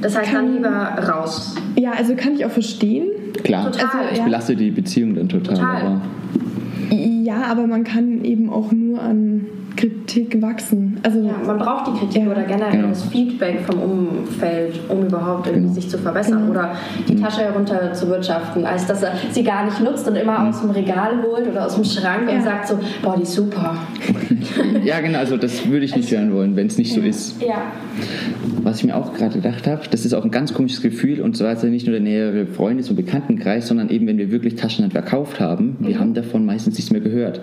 [0.00, 0.70] Das heißt, dann lieber
[1.08, 1.54] raus.
[1.78, 3.06] Ja, also kann ich auch verstehen.
[3.44, 3.70] klar.
[3.70, 3.86] Total.
[3.86, 4.24] Also, Das ja.
[4.24, 5.54] belastet die Beziehung dann total.
[5.56, 5.80] Total.
[5.82, 6.00] Aber
[6.94, 10.98] Ja, aber man kann eben auch nur an Kritik wachsen.
[11.02, 12.30] Also, ja, man braucht die Kritik Ja.
[12.30, 12.88] oder generell Genau.
[12.88, 15.74] das Feedback vom Umfeld, um überhaupt irgendwie Genau.
[15.74, 16.72] sich zu verbessern oder
[17.08, 20.60] die Tasche herunter zu wirtschaften, als dass er sie gar nicht nutzt und immer aus
[20.60, 22.36] dem Regal holt oder aus dem Schrank Ja.
[22.36, 23.76] und sagt so, boah, die ist super.
[24.84, 27.40] Ja, genau, also das würde ich nicht hören wollen, wenn es nicht so ist.
[27.40, 27.62] Ja.
[28.62, 31.36] Was ich mir auch gerade gedacht habe, das ist auch ein ganz komisches Gefühl und
[31.36, 34.56] zwar ist ja nicht nur der nähere Freundes- und Bekanntenkreis, sondern eben, wenn wir wirklich
[34.56, 37.40] Taschenland verkauft haben, wir haben davon meistens nichts mehr gehört.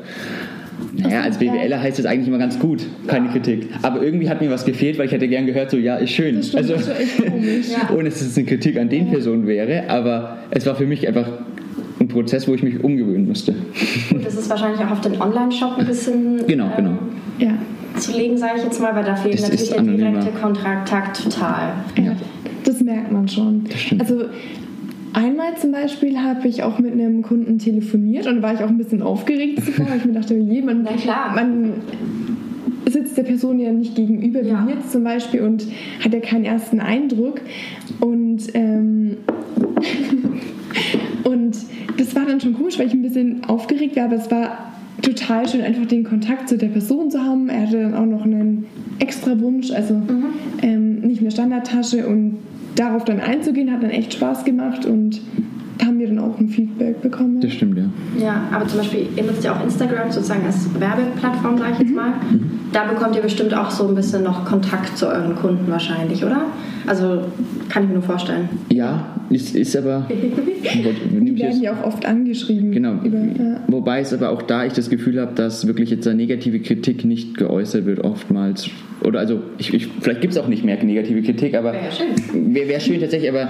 [0.98, 3.68] Naja, als BWLer heißt es eigentlich immer ganz gut, keine Kritik.
[3.82, 6.38] Aber irgendwie hat mir was gefehlt, weil ich hätte gern gehört, so ja, ist schön.
[6.38, 7.66] Das stimmt, also, das ist echt komisch.
[7.72, 7.96] Ja.
[7.96, 11.28] ohne dass es eine Kritik an den Personen wäre, aber es war für mich einfach
[12.00, 13.54] ein Prozess, wo ich mich umgewöhnen musste.
[14.10, 16.94] Gut, das ist wahrscheinlich auch auf den Online-Shop ein bisschen Genau, genau.
[17.38, 17.52] Ja.
[17.98, 20.12] zu legen, sage ich jetzt mal, weil da fehlt Das natürlich der anonymer.
[20.22, 21.74] direkte Kontakt total.
[21.98, 22.14] Ja,
[22.64, 23.64] das merkt man schon.
[23.76, 24.02] stimmt.
[24.02, 24.26] Also
[25.14, 28.78] einmal zum Beispiel habe ich auch mit einem Kunden telefoniert und war ich auch ein
[28.78, 31.74] bisschen aufgeregt zuvor, weil ich mir dachte, je, man, man
[32.90, 34.68] sitzt der Person ja nicht gegenüber, wie Ja.
[34.70, 35.66] jetzt zum Beispiel, und
[36.04, 37.42] hat ja keinen ersten Eindruck.
[38.00, 39.18] Und, ähm,
[41.24, 41.56] und
[41.98, 45.48] das war dann schon komisch, weil ich ein bisschen aufgeregt war, aber es war total
[45.48, 47.50] schön, einfach den Kontakt zu der Person zu haben.
[47.50, 48.66] Er hatte dann auch noch einen
[49.00, 50.24] extra Wunsch, also Mhm.
[50.62, 52.38] ähm, nicht eine Standardtasche und
[52.80, 55.22] darauf dann einzugehen, hat dann echt Spaß gemacht und
[55.86, 57.40] haben wir dann auch ein Feedback bekommen.
[57.42, 57.86] Das stimmt, ja.
[58.22, 61.96] Ja, aber zum Beispiel, ihr nutzt ja auch Instagram sozusagen als Werbeplattform, sage ich jetzt
[61.96, 62.14] mal.
[62.74, 66.44] Da bekommt ihr bestimmt auch so ein bisschen noch Kontakt zu euren Kunden wahrscheinlich, oder?
[66.86, 67.22] Also
[67.70, 68.50] kann ich mir nur vorstellen.
[68.72, 70.08] Ja, ist, ist aber.
[70.10, 72.72] Die werden ja auch oft angeschrieben.
[72.72, 72.94] Genau.
[73.04, 73.62] Über, ja.
[73.68, 77.06] Wobei es aber auch da ich das Gefühl habe, dass wirklich jetzt eine negative Kritik
[77.06, 78.70] nicht geäußert wird oftmals.
[79.04, 81.92] Oder also, ich, ich, vielleicht gibt es auch nicht mehr negative Kritik, aber Wäre ja
[81.92, 82.54] schön.
[82.56, 83.50] wäre wär schön tatsächlich, aber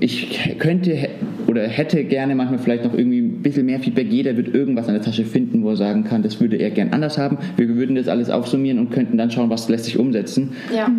[0.00, 1.08] ich könnte
[1.46, 4.10] oder hätte gerne manchmal vielleicht noch irgendwie ein bisschen mehr Feedback.
[4.10, 6.92] Jeder wird irgendwas an der Tasche finden, wo er sagen kann, das würde er gern
[6.92, 7.38] anders haben.
[7.56, 10.52] Wir würden das alles aufsummieren und könnten dann schauen, was lässt sich umsetzen.
[10.74, 10.90] Ja.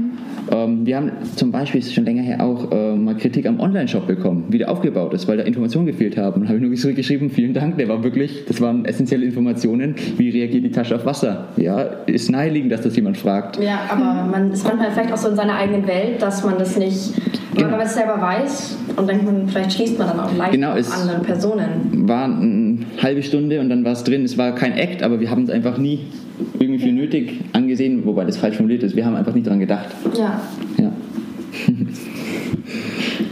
[0.51, 4.07] Ähm, wir haben zum Beispiel, ist schon länger her auch, äh, mal Kritik am Online-Shop
[4.07, 6.41] bekommen, wie der aufgebaut ist, weil da Informationen gefehlt haben.
[6.41, 9.95] Und habe ich nur zurückgeschrieben, vielen Dank, der war wirklich, das waren essentielle Informationen.
[10.17, 11.47] Wie reagiert die Tasche auf Wasser?
[11.57, 13.61] Ja, ist naheliegend, dass das jemand fragt.
[13.61, 16.77] Ja, aber man ist manchmal vielleicht auch so in seiner eigenen Welt, dass man das
[16.77, 17.13] nicht,
[17.55, 17.67] Genau.
[17.67, 20.73] wenn man es selber weiß und denkt man, vielleicht schließt man dann auch leicht Genau,
[20.73, 22.07] auf anderen Personen.
[22.07, 24.23] War eine halbe Stunde und dann war es drin.
[24.25, 26.01] Es war kein Act, aber wir haben es einfach nie
[26.59, 28.95] irgendwie für nötig angesehen, wobei das falsch formuliert ist.
[28.95, 29.87] Wir haben einfach nicht dran gedacht.
[30.17, 30.41] Ja.
[30.77, 30.91] Ja.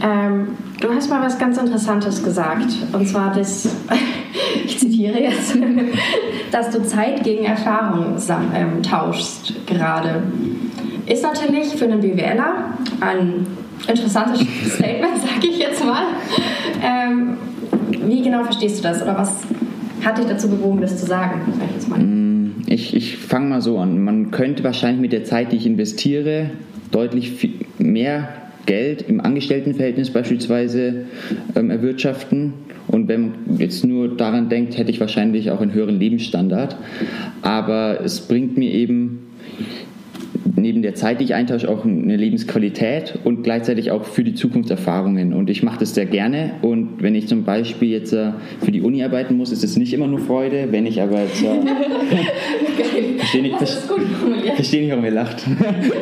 [0.04, 0.48] Ähm,
[0.80, 2.66] du hast mal was ganz Interessantes gesagt.
[2.92, 3.74] Und zwar das,
[4.66, 5.56] ich zitiere jetzt,
[6.50, 8.16] dass du Zeit gegen Erfahrung
[8.54, 10.22] ähm, tauschst gerade.
[11.06, 13.46] Ist natürlich für einen BWLer ein
[13.88, 16.04] interessantes Statement, sage ich jetzt mal.
[16.82, 17.38] Ähm,
[18.06, 19.02] wie genau verstehst du das?
[19.02, 19.36] Oder was
[20.04, 21.40] hat dich dazu bewogen, das zu sagen?
[21.88, 22.72] Mal.
[22.72, 24.02] Ich, ich fange mal so an.
[24.02, 26.50] Man könnte wahrscheinlich mit der Zeit, die ich investiere,
[26.90, 28.28] deutlich viel mehr
[28.66, 31.06] Geld im Angestelltenverhältnis beispielsweise
[31.54, 32.54] ähm, erwirtschaften.
[32.86, 36.76] Und wenn man jetzt nur daran denkt, hätte ich wahrscheinlich auch einen höheren Lebensstandard.
[37.42, 39.23] Aber es bringt mir eben
[40.64, 44.70] neben der Zeit, die ich eintausche, auch eine Lebensqualität und gleichzeitig auch für die Zukunft
[44.70, 45.34] Erfahrungen.
[45.34, 46.52] Und ich mache das sehr gerne.
[46.62, 48.30] Und wenn ich zum Beispiel jetzt äh,
[48.64, 50.68] für die Uni arbeiten muss, ist es nicht immer nur Freude.
[50.70, 51.42] Wenn ich aber jetzt.
[51.42, 51.48] Äh,
[53.18, 54.54] verstehe nicht, Das ist gut formuliert.
[54.56, 55.44] verstehe nicht, warum ihr lacht.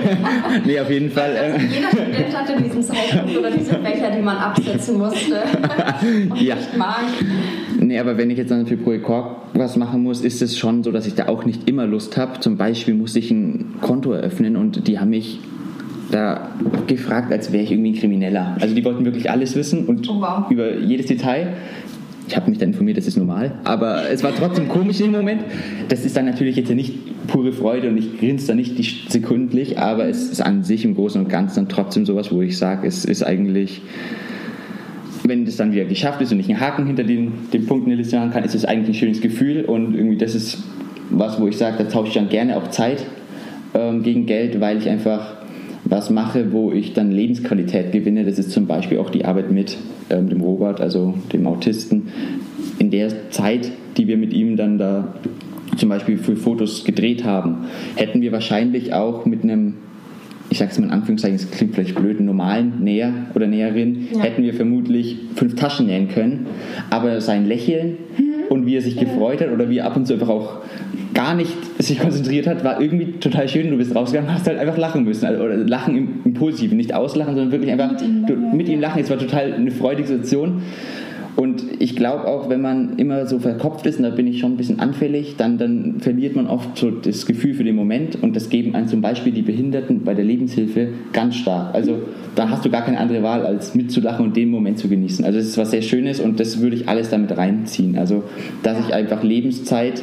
[0.65, 1.33] nee, auf jeden Fall.
[1.35, 5.43] Äh, Jeder Student hatte diesen Zeitpunkt oder diese Becher, die man absetzen musste
[6.31, 6.55] und Ja.
[6.55, 7.05] nicht mag.
[7.93, 9.07] Nee, aber wenn ich jetzt dann für Projekt
[9.53, 12.41] was machen muss, ist es schon so, dass ich da auch nicht immer Lust habe.
[12.41, 15.41] Zum Beispiel musste ich ein Konto eröffnen und die haben mich
[16.11, 16.53] da
[16.87, 18.57] gefragt, als wäre ich irgendwie ein Krimineller.
[18.59, 20.51] Also die wollten wirklich alles wissen und Oh, wow.
[20.51, 21.53] über jedes Detail.
[22.27, 25.21] Ich habe mich dann informiert, das ist normal, aber es war trotzdem komisch in dem
[25.21, 25.43] Moment.
[25.91, 30.07] Das ist dann natürlich jetzt nicht pure Freude und ich grinse da nicht sekundlich, aber
[30.09, 33.05] es ist an sich im Großen und Ganzen dann trotzdem sowas, wo ich sage, es
[33.05, 33.83] ist eigentlich
[35.25, 37.99] wenn das dann wieder geschafft ist und ich einen Haken hinter den, den Punkten der
[37.99, 40.59] Liste machen kann, ist es eigentlich ein schönes Gefühl und irgendwie das ist
[41.11, 43.07] was, wo ich sage, da tausche ich dann gerne auch Zeit
[43.75, 45.35] ähm, gegen Geld, weil ich einfach
[45.85, 48.25] was mache, wo ich dann Lebensqualität gewinne.
[48.25, 49.77] Das ist zum Beispiel auch die Arbeit mit
[50.11, 52.09] ähm, dem Robert, also dem Autisten.
[52.79, 55.15] In der Zeit, die wir mit ihm dann da
[55.77, 59.75] zum Beispiel für Fotos gedreht haben, hätten wir wahrscheinlich auch mit einem
[60.53, 64.21] ich sage es mal in Anführungszeichen, es klingt vielleicht blöd, normalen Näher oder Näherin, Ja.
[64.21, 66.47] hätten wir vermutlich fünf Taschen nähen können.
[66.91, 67.97] Aber sein Lächeln
[68.51, 70.59] und wie er sich gefreut hat oder wie er ab und zu einfach auch
[71.15, 73.71] gar nicht sich konzentriert hat, war irgendwie total schön.
[73.71, 75.25] Du bist rausgegangen und hast halt einfach lachen müssen.
[75.25, 78.69] Also, oder lachen im, im Positiven, nicht auslachen, sondern wirklich einfach mit ihm, du, mit
[78.69, 79.01] ihm lachen.
[79.01, 80.63] Es war total eine freudige Situation.
[81.35, 84.53] Und ich glaube auch, wenn man immer so verkopft ist, und da bin ich schon
[84.53, 88.37] ein bisschen anfällig, dann, dann verliert man oft so das Gefühl für den Moment und
[88.37, 91.75] das geben einem zum Beispiel die Behinderten bei der Lebenshilfe ganz stark.
[91.75, 92.01] Also
[92.35, 95.25] da hast du gar keine andere Wahl, als mitzulachen und den Moment zu genießen.
[95.25, 97.97] Also das ist was sehr Schönes und das würde ich alles damit reinziehen.
[97.97, 98.25] Also
[98.63, 100.03] dass ich einfach Lebenszeit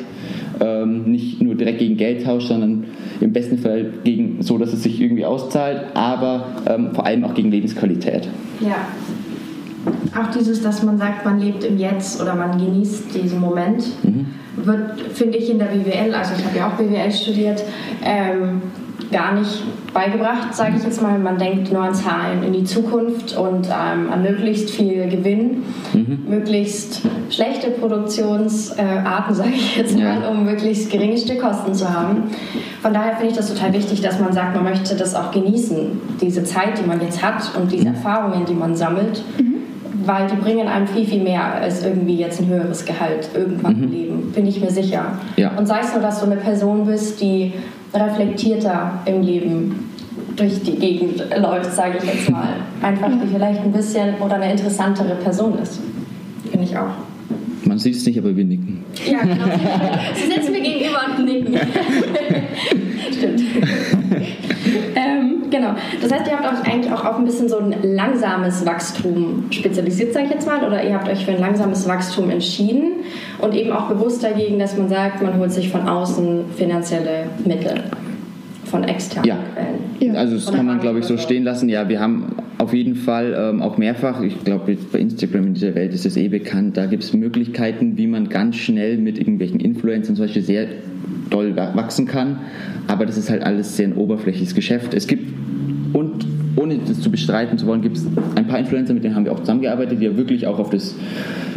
[0.59, 2.85] ähm, nicht nur direkt gegen Geld tausche, sondern
[3.21, 7.33] im besten Fall gegen so, dass es sich irgendwie auszahlt, aber ähm, vor allem auch
[7.33, 8.27] gegen Lebensqualität.
[8.61, 8.87] Ja.
[10.15, 14.27] Auch dieses, dass man sagt, man lebt im Jetzt oder man genießt diesen Moment, mhm.
[14.55, 17.63] wird, finde ich, in der BWL, also ich habe ja auch BWL studiert,
[18.03, 18.61] ähm,
[19.11, 21.17] gar nicht beigebracht, sage ich jetzt mal.
[21.17, 26.25] Man denkt nur an Zahlen in die Zukunft und ähm, an möglichst viel Gewinn, mhm.
[26.27, 30.29] möglichst schlechte Produktionsarten, äh, sage ich jetzt mal, ja.
[30.29, 32.23] um möglichst geringe Stückkosten zu haben.
[32.81, 36.01] Von daher finde ich das total wichtig, dass man sagt, man möchte das auch genießen,
[36.21, 37.95] diese Zeit, die man jetzt hat und diese mhm.
[37.95, 39.23] Erfahrungen, die man sammelt.
[39.37, 39.58] Mhm.
[40.09, 43.81] Weil die bringen einem viel, viel mehr als irgendwie jetzt ein höheres Gehalt irgendwann im
[43.81, 43.91] mhm.
[43.91, 45.19] Leben, bin ich mir sicher.
[45.37, 45.51] Ja.
[45.55, 47.53] Und sei es nur, dass du eine Person bist, die
[47.93, 49.91] reflektierter im Leben
[50.35, 52.55] durch die Gegend läuft, sage ich jetzt mal.
[52.81, 55.79] Einfach die vielleicht ein bisschen oder eine interessantere Person ist.
[56.49, 56.89] Finde ich auch.
[57.65, 58.83] Man sieht es nicht, aber wir nicken.
[59.05, 59.45] Ja, genau.
[60.15, 61.53] Sie sitzen mir gegenüber und nicken.
[63.11, 63.43] Stimmt.
[65.59, 65.75] Genau.
[66.01, 70.13] Das heißt, ihr habt euch eigentlich auch auf ein bisschen so ein langsames Wachstum spezialisiert,
[70.13, 72.91] sage ich jetzt mal, oder ihr habt euch für ein langsames Wachstum entschieden
[73.39, 77.83] und eben auch bewusst dagegen, dass man sagt, man holt sich von außen finanzielle Mittel
[78.65, 79.37] von externen ja.
[79.53, 80.13] Quellen.
[80.13, 80.19] Ja.
[80.19, 81.69] Also das kann man, glaube ich, so stehen lassen.
[81.69, 85.75] Ja, wir haben auf jeden Fall ähm, auch mehrfach, ich glaube, bei Instagram in dieser
[85.75, 89.59] Welt ist es eh bekannt, da gibt es Möglichkeiten, wie man ganz schnell mit irgendwelchen
[89.59, 90.67] Influencern zum Beispiel sehr
[91.29, 92.39] doll wachsen kann.
[92.87, 94.93] Aber das ist halt alles sehr ein oberflächliches Geschäft.
[94.93, 95.33] Es gibt
[95.93, 99.25] und ohne das zu bestreiten zu wollen, gibt es ein paar Influencer, mit denen haben
[99.25, 100.95] wir auch zusammengearbeitet, die ja wirklich auch auf das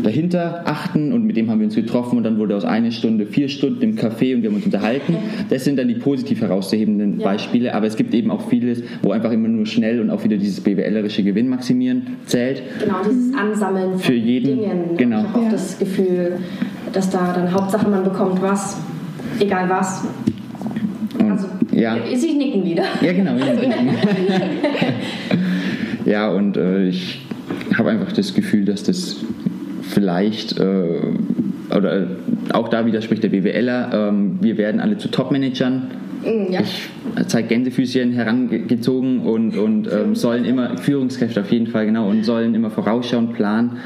[0.03, 3.27] dahinter achten und mit dem haben wir uns getroffen und dann wurde aus einer Stunde
[3.27, 5.17] vier Stunden im Café und wir haben uns unterhalten.
[5.51, 7.27] Das sind dann die positiv herauszuhebenden ja.
[7.27, 10.37] Beispiele, aber es gibt eben auch vieles, wo einfach immer nur schnell und auch wieder
[10.37, 12.63] dieses BWLerische Gewinn maximieren zählt.
[12.79, 14.97] Genau, dieses Ansammeln von Für jeden, Dingen.
[14.97, 15.21] Genau.
[15.21, 16.39] Ich habe auch das Gefühl,
[16.93, 18.77] dass da dann Hauptsache man bekommt was,
[19.39, 20.05] egal was.
[21.19, 21.97] also, ja.
[22.15, 22.85] Sie nicken wieder.
[23.01, 23.33] Ja, genau.
[26.05, 27.23] ja, und äh, ich
[27.77, 29.17] habe einfach das Gefühl, dass das
[29.83, 31.01] vielleicht, äh,
[31.75, 32.07] oder
[32.53, 35.91] auch da widerspricht der BWLer, ähm, wir werden alle zu Top-Managern.
[36.23, 36.61] Mm, ja.
[36.61, 36.89] Ich
[37.29, 42.55] zeige Gänsefüßchen herangezogen und, und ähm, sollen immer, Führungskräfte auf jeden Fall, genau, und sollen
[42.55, 43.79] immer vorausschauen, planen.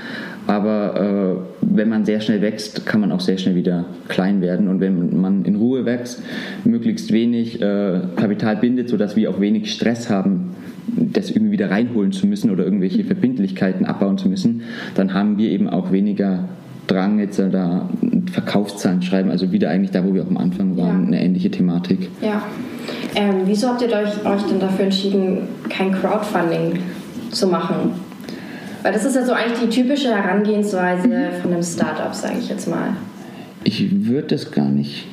[0.47, 4.69] Aber äh, wenn man sehr schnell wächst, kann man auch sehr schnell wieder klein werden.
[4.69, 6.23] Und wenn man in Ruhe wächst,
[6.65, 10.55] möglichst wenig äh, Kapital bindet, sodass wir auch wenig Stress haben,
[10.89, 14.63] das irgendwie wieder reinholen zu müssen oder irgendwelche Verbindlichkeiten abbauen zu müssen,
[14.95, 16.49] dann haben wir eben auch weniger
[16.87, 17.89] Drang, jetzt da
[18.31, 21.07] Verkaufszahlen schreiben, also wieder eigentlich da, wo wir auch am Anfang waren, ja.
[21.09, 22.11] eine ähnliche Thematik.
[22.21, 22.43] Ja.
[23.17, 26.79] Ähm, wieso habt ihr euch, euch denn dafür entschieden, kein Crowdfunding
[27.33, 28.06] zu machen?
[28.87, 32.69] Weil das ist ja so eigentlich die typische Herangehensweise von einem Startup, sage ich jetzt
[32.69, 32.91] mal.
[33.65, 35.09] Ich würde das gar nicht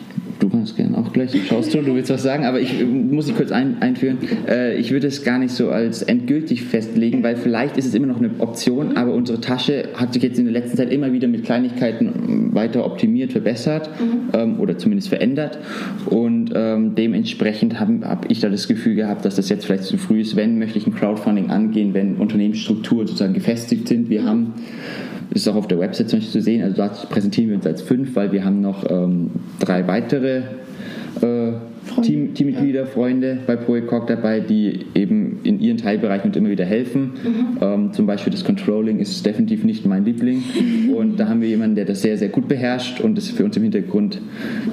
[0.53, 1.31] kannst gerne auch gleich.
[1.47, 4.19] Schaust du, du willst was sagen, aber ich muss dich kurz ein, einführen.
[4.47, 8.05] Äh, ich würde es gar nicht so als endgültig festlegen, weil vielleicht ist es immer
[8.05, 11.27] noch eine Option, aber unsere Tasche hat sich jetzt in der letzten Zeit immer wieder
[11.27, 14.29] mit Kleinigkeiten weiter optimiert, verbessert mhm.
[14.33, 15.57] ähm, oder zumindest verändert.
[16.05, 19.97] Und ähm, dementsprechend habe hab ich da das Gefühl gehabt, dass das jetzt vielleicht zu
[19.97, 20.35] früh ist.
[20.35, 24.09] Wenn, möchte ich ein Crowdfunding angehen, wenn Unternehmensstrukturen sozusagen gefestigt sind.
[24.09, 24.25] Wir mhm.
[24.25, 24.53] haben
[25.33, 26.63] ist auch auf der Website zum Beispiel zu sehen.
[26.63, 30.43] Also da präsentieren wir uns als fünf, weil wir haben noch ähm, drei weitere
[31.21, 31.53] äh,
[32.01, 36.65] Team, Teammitglieder, Freunde bei Projekt Cork dabei, die eben in ihren Teilbereichen und immer wieder
[36.65, 37.13] helfen.
[37.23, 37.57] Mhm.
[37.61, 40.43] Ähm, zum Beispiel das Controlling ist definitiv nicht mein Liebling.
[40.95, 43.57] Und da haben wir jemanden, der das sehr, sehr gut beherrscht und das für uns
[43.57, 44.21] im Hintergrund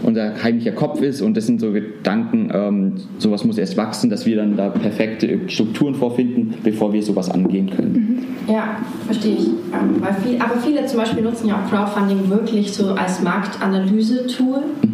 [0.03, 1.23] unser heimlicher Kopf ist.
[1.23, 5.49] Und das sind so Gedanken, ähm, sowas muss erst wachsen, dass wir dann da perfekte
[5.49, 8.27] Strukturen vorfinden, bevor wir sowas angehen können.
[8.47, 8.53] Mhm.
[8.53, 9.47] Ja, verstehe ich.
[9.47, 14.59] Ähm, viel, aber viele zum Beispiel nutzen ja auch Crowdfunding wirklich so als Marktanalyse-Tool.
[14.83, 14.90] Mhm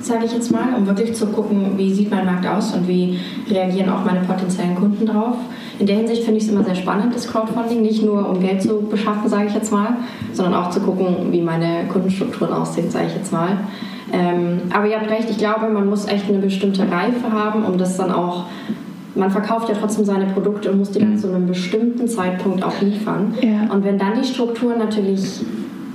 [0.00, 3.18] sage ich jetzt mal, um wirklich zu gucken, wie sieht mein Markt aus und wie
[3.48, 5.36] reagieren auch meine potenziellen Kunden drauf.
[5.78, 8.62] In der Hinsicht finde ich es immer sehr spannend, das Crowdfunding, nicht nur um Geld
[8.62, 9.96] zu beschaffen, sage ich jetzt mal,
[10.32, 13.58] sondern auch zu gucken, wie meine Kundenstrukturen aussehen, sage ich jetzt mal.
[14.12, 17.78] Ähm, aber ihr habt recht, ich glaube, man muss echt eine bestimmte Reife haben, um
[17.78, 18.46] das dann auch
[19.14, 21.18] man verkauft ja trotzdem seine Produkte und muss die dann mhm.
[21.18, 23.34] zu einem bestimmten Zeitpunkt auch liefern.
[23.40, 23.72] Ja.
[23.72, 25.40] Und wenn dann die Strukturen natürlich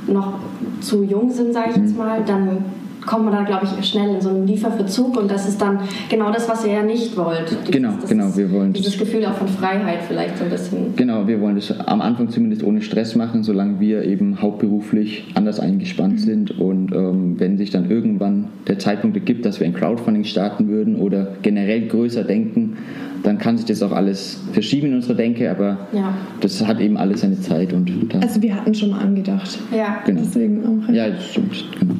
[0.07, 0.33] noch
[0.81, 1.97] zu jung sind, sage ich jetzt mhm.
[1.97, 2.65] mal, dann
[3.05, 6.31] kommt man da, glaube ich, schnell in so einen Lieferverzug und das ist dann genau
[6.31, 7.49] das, was ihr ja nicht wollt.
[7.49, 10.95] Dieses, genau, genau, wir wollen dieses Gefühl auch von Freiheit vielleicht so ein bisschen.
[10.95, 15.59] Genau, wir wollen das am Anfang zumindest ohne Stress machen, solange wir eben hauptberuflich anders
[15.59, 16.19] eingespannt mhm.
[16.19, 20.67] sind und ähm, wenn sich dann irgendwann der Zeitpunkt ergibt, dass wir ein Crowdfunding starten
[20.67, 22.77] würden oder generell größer denken,
[23.25, 26.13] dann kann sich das auch alles verschieben in unserer Denke, aber ja.
[26.41, 27.73] das hat eben alles seine Zeit.
[27.73, 27.91] Und
[28.21, 29.57] also wir hatten schon mal angedacht.
[29.75, 30.01] Ja.
[30.05, 30.21] Genau.
[30.21, 30.93] Deswegen auch.
[30.93, 31.65] Ja, das stimmt.
[31.79, 31.95] Genau.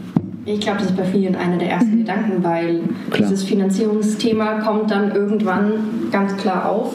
[0.45, 1.97] Ich glaube, das ist bei vielen einer der ersten mhm.
[1.99, 3.29] Gedanken, weil klar.
[3.29, 5.71] dieses Finanzierungsthema kommt dann irgendwann
[6.11, 6.93] ganz klar auf.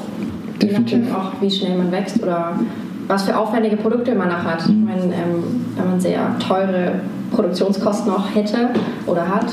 [0.62, 0.92] Definitiv.
[0.92, 2.60] Je nachdem auch, wie schnell man wächst oder
[3.08, 4.68] was für aufwendige Produkte man noch hat.
[4.68, 4.88] Mhm.
[4.88, 7.00] Ich meine, ähm, wenn man sehr teure
[7.32, 8.70] Produktionskosten auch hätte
[9.06, 9.46] oder hat,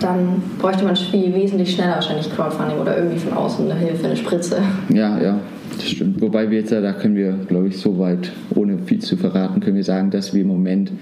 [0.00, 4.16] dann bräuchte man viel wesentlich schneller wahrscheinlich Crowdfunding oder irgendwie von außen eine Hilfe, eine
[4.16, 4.58] Spritze.
[4.88, 5.36] Ja, ja,
[5.76, 6.20] das stimmt.
[6.20, 9.76] Wobei wir jetzt, da können wir, glaube ich, so weit, ohne viel zu verraten, können
[9.76, 10.92] wir sagen, dass wir im Moment,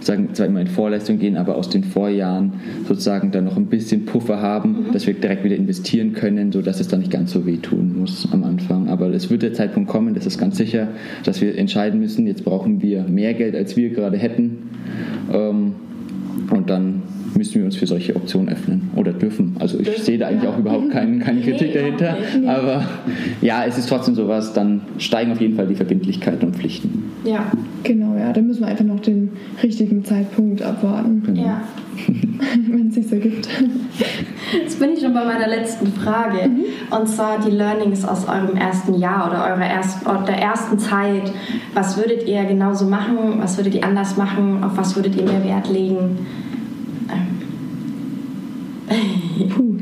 [0.00, 2.54] sagen, zwar immer in Vorleistung gehen, aber aus den Vorjahren
[2.86, 4.92] sozusagen dann noch ein bisschen Puffer haben, mhm.
[4.92, 8.44] dass wir direkt wieder investieren können, sodass es dann nicht ganz so wehtun muss am
[8.44, 8.88] Anfang.
[8.88, 10.88] Aber es wird der Zeitpunkt kommen, das ist ganz sicher,
[11.24, 14.58] dass wir entscheiden müssen, jetzt brauchen wir mehr Geld, als wir gerade hätten.
[15.32, 15.74] Ähm,
[16.50, 16.97] und dann
[17.36, 19.56] müssen wir uns für solche Optionen öffnen oder dürfen.
[19.58, 20.50] Also ich dürfen, sehe da eigentlich ja.
[20.50, 22.16] auch überhaupt kein, keine Kritik nee, dahinter.
[22.40, 22.46] Nee.
[22.46, 22.84] Aber
[23.40, 27.04] ja, es ist trotzdem sowas, dann steigen auf jeden Fall die Verbindlichkeiten und Pflichten.
[27.24, 27.50] Ja,
[27.82, 28.32] genau, ja.
[28.32, 29.30] Dann müssen wir einfach noch den
[29.62, 31.22] richtigen Zeitpunkt abwarten.
[31.24, 31.44] Genau.
[31.44, 31.62] Ja.
[32.68, 33.48] Wenn es sich ergibt.
[34.52, 36.48] Jetzt bin ich schon bei meiner letzten Frage.
[36.48, 36.64] Mhm.
[36.96, 41.32] Und zwar die Learnings aus eurem ersten Jahr oder eurer erst, der ersten Zeit.
[41.74, 43.38] Was würdet ihr genauso machen?
[43.38, 44.62] Was würdet ihr anders machen?
[44.62, 46.18] Auf was würdet ihr mehr Wert legen?
[49.50, 49.76] Puh.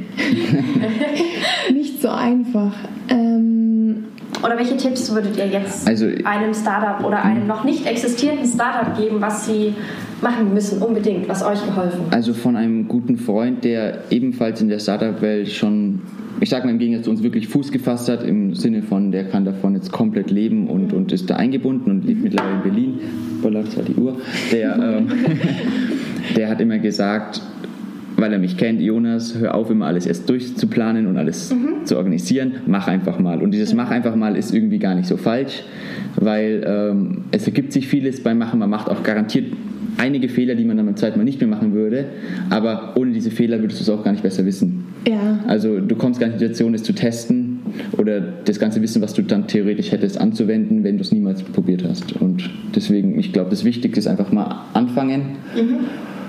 [1.73, 2.73] Nicht so einfach.
[3.09, 4.05] Ähm,
[4.43, 8.97] oder welche Tipps würdet ihr jetzt also, einem Startup oder einem noch nicht existierenden Startup
[8.97, 9.75] geben, was sie
[10.21, 12.15] machen müssen, unbedingt, was euch geholfen hat?
[12.15, 16.03] Also von einem guten Freund, der ebenfalls in der Startup-Welt schon,
[16.41, 19.25] ich sage mal im Gegensatz zu uns, wirklich Fuß gefasst hat, im Sinne von, der
[19.25, 22.99] kann davon jetzt komplett leben und, und ist da eingebunden und lebt mittlerweile in Berlin.
[23.43, 24.17] Boah, läuft zwar die Uhr.
[24.53, 25.09] Der, ähm,
[26.37, 27.41] der hat immer gesagt,
[28.17, 31.85] weil er mich kennt, Jonas, hör auf, immer alles erst durchzuplanen und alles mhm.
[31.85, 32.57] zu organisieren.
[32.67, 33.43] Mach einfach mal.
[33.43, 35.65] Und dieses Mach einfach mal ist irgendwie gar nicht so falsch,
[36.17, 38.59] weil ähm, es ergibt sich vieles beim Machen.
[38.59, 39.53] Man macht auch garantiert
[39.99, 42.07] einige Fehler, die man dann beim zweiten Mal nicht mehr machen würde.
[42.51, 44.85] Aber ohne diese Fehler würdest du es auch gar nicht besser wissen.
[45.07, 45.41] Ja.
[45.47, 47.61] Also du kommst gar nicht in die Situation, es zu testen
[47.97, 51.85] oder das ganze Wissen, was du dann theoretisch hättest, anzuwenden, wenn du es niemals probiert
[51.89, 52.15] hast.
[52.17, 55.37] Und deswegen, ich glaube, das Wichtigste ist einfach mal anfangen.
[55.55, 55.79] Mhm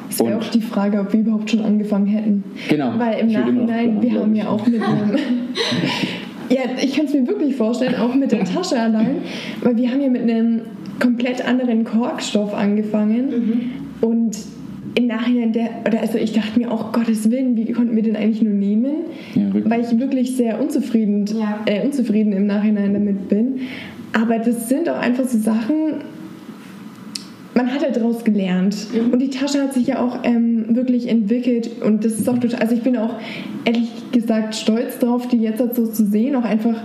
[0.10, 2.44] es wäre auch die Frage, ob wir überhaupt schon angefangen hätten.
[2.70, 2.94] Genau.
[2.98, 5.16] Weil im Nachhinein, wir haben ja auch mit einem.
[6.50, 9.18] ja, ich kann es mir wirklich vorstellen, auch mit der Tasche allein,
[9.62, 10.62] weil wir haben ja mit einem
[11.00, 14.08] komplett anderen Korkstoff angefangen mhm.
[14.08, 14.38] und
[14.96, 18.16] im Nachhinein, der, oder also ich dachte mir auch, Gottes Willen, wie konnten wir den
[18.16, 19.06] eigentlich nur nehmen?
[19.36, 21.60] Ja, weil ich wirklich sehr unzufrieden, ja.
[21.68, 23.60] äh, unzufrieden im Nachhinein damit bin.
[24.14, 26.02] Aber das sind auch einfach so Sachen,
[27.58, 28.76] man hat ja daraus gelernt.
[28.94, 29.12] Mhm.
[29.12, 31.82] Und die Tasche hat sich ja auch ähm, wirklich entwickelt.
[31.82, 33.16] Und das ist auch total, also ich bin auch
[33.66, 36.76] ehrlich gesagt stolz drauf, die jetzt so zu sehen, auch einfach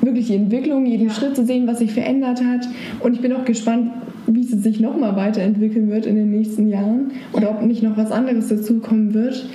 [0.00, 1.14] wirklich die Entwicklung, jeden ja.
[1.14, 2.66] Schritt zu sehen, was sich verändert hat.
[3.00, 3.90] Und ich bin auch gespannt,
[4.26, 8.10] wie sie sich nochmal weiterentwickeln wird in den nächsten Jahren oder ob nicht noch was
[8.10, 9.46] anderes dazukommen wird.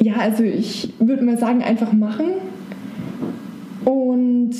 [0.00, 2.26] Ja, also ich würde mal sagen, einfach machen
[3.84, 4.54] und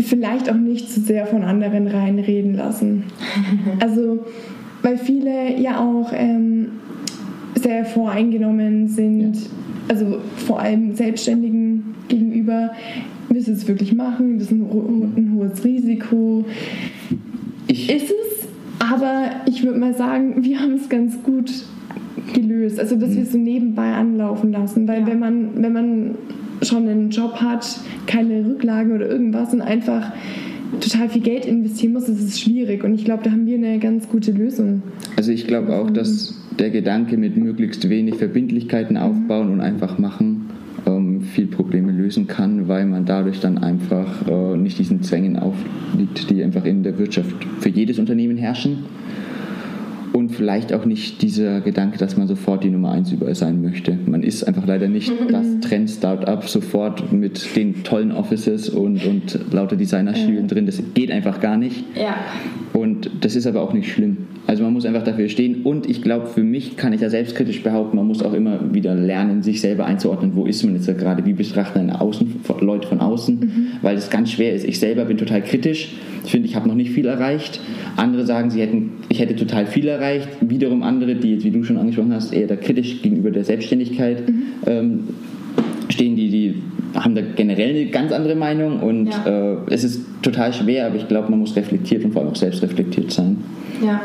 [0.00, 3.04] vielleicht auch nicht zu sehr von anderen reinreden lassen.
[3.80, 4.24] Also,
[4.82, 6.68] weil viele ja auch ähm,
[7.54, 9.42] sehr voreingenommen sind, ja.
[9.88, 12.70] also vor allem Selbstständigen gegenüber.
[13.28, 14.38] Du es wirklich machen?
[14.38, 16.44] Das ist ein, ein hohes Risiko.
[17.66, 21.50] Ich ist es, aber ich würde mal sagen, wir haben es ganz gut
[22.34, 22.78] gelöst.
[22.78, 24.86] Also, dass wir es so nebenbei anlaufen lassen.
[24.88, 25.06] Weil, ja.
[25.06, 26.14] wenn, man, wenn man
[26.62, 30.12] schon einen Job hat, keine Rücklagen oder irgendwas und einfach
[30.80, 32.84] total viel Geld investieren muss, ist es schwierig.
[32.84, 34.82] Und ich glaube, da haben wir eine ganz gute Lösung.
[35.16, 39.02] Also ich glaube auch, dass der Gedanke mit möglichst wenig Verbindlichkeiten mhm.
[39.02, 40.50] aufbauen und einfach machen
[40.86, 46.30] ähm, viel Probleme lösen kann, weil man dadurch dann einfach äh, nicht diesen Zwängen aufliegt,
[46.30, 48.84] die einfach in der Wirtschaft für jedes Unternehmen herrschen
[50.12, 53.98] und vielleicht auch nicht dieser Gedanke, dass man sofort die Nummer eins überall sein möchte.
[54.06, 55.32] Man ist einfach leider nicht mhm.
[55.32, 60.46] das Trend-Startup sofort mit den tollen Offices und, und lauter Designerstühlen ja.
[60.46, 60.66] drin.
[60.66, 61.84] Das geht einfach gar nicht.
[61.96, 62.16] Ja.
[62.72, 64.17] Und das ist aber auch nicht schlimm.
[64.48, 67.62] Also man muss einfach dafür stehen und ich glaube, für mich kann ich da selbstkritisch
[67.62, 71.26] behaupten, man muss auch immer wieder lernen, sich selber einzuordnen, wo ist man jetzt gerade,
[71.26, 73.66] wie betrachten Außen, Leute von außen, mhm.
[73.82, 74.64] weil es ganz schwer ist.
[74.64, 75.92] Ich selber bin total kritisch,
[76.24, 77.60] finde, ich habe noch nicht viel erreicht.
[77.96, 80.28] Andere sagen, sie hätten, ich hätte total viel erreicht.
[80.40, 84.26] Wiederum andere, die jetzt, wie du schon angesprochen hast, eher da kritisch gegenüber der Selbstständigkeit
[84.26, 84.42] mhm.
[84.66, 85.00] ähm,
[85.90, 86.54] stehen, die, die
[86.94, 89.52] haben da generell eine ganz andere Meinung und ja.
[89.52, 92.36] äh, es ist total schwer, aber ich glaube, man muss reflektiert und vor allem auch
[92.36, 93.36] selbstreflektiert sein.
[93.84, 94.00] Ja.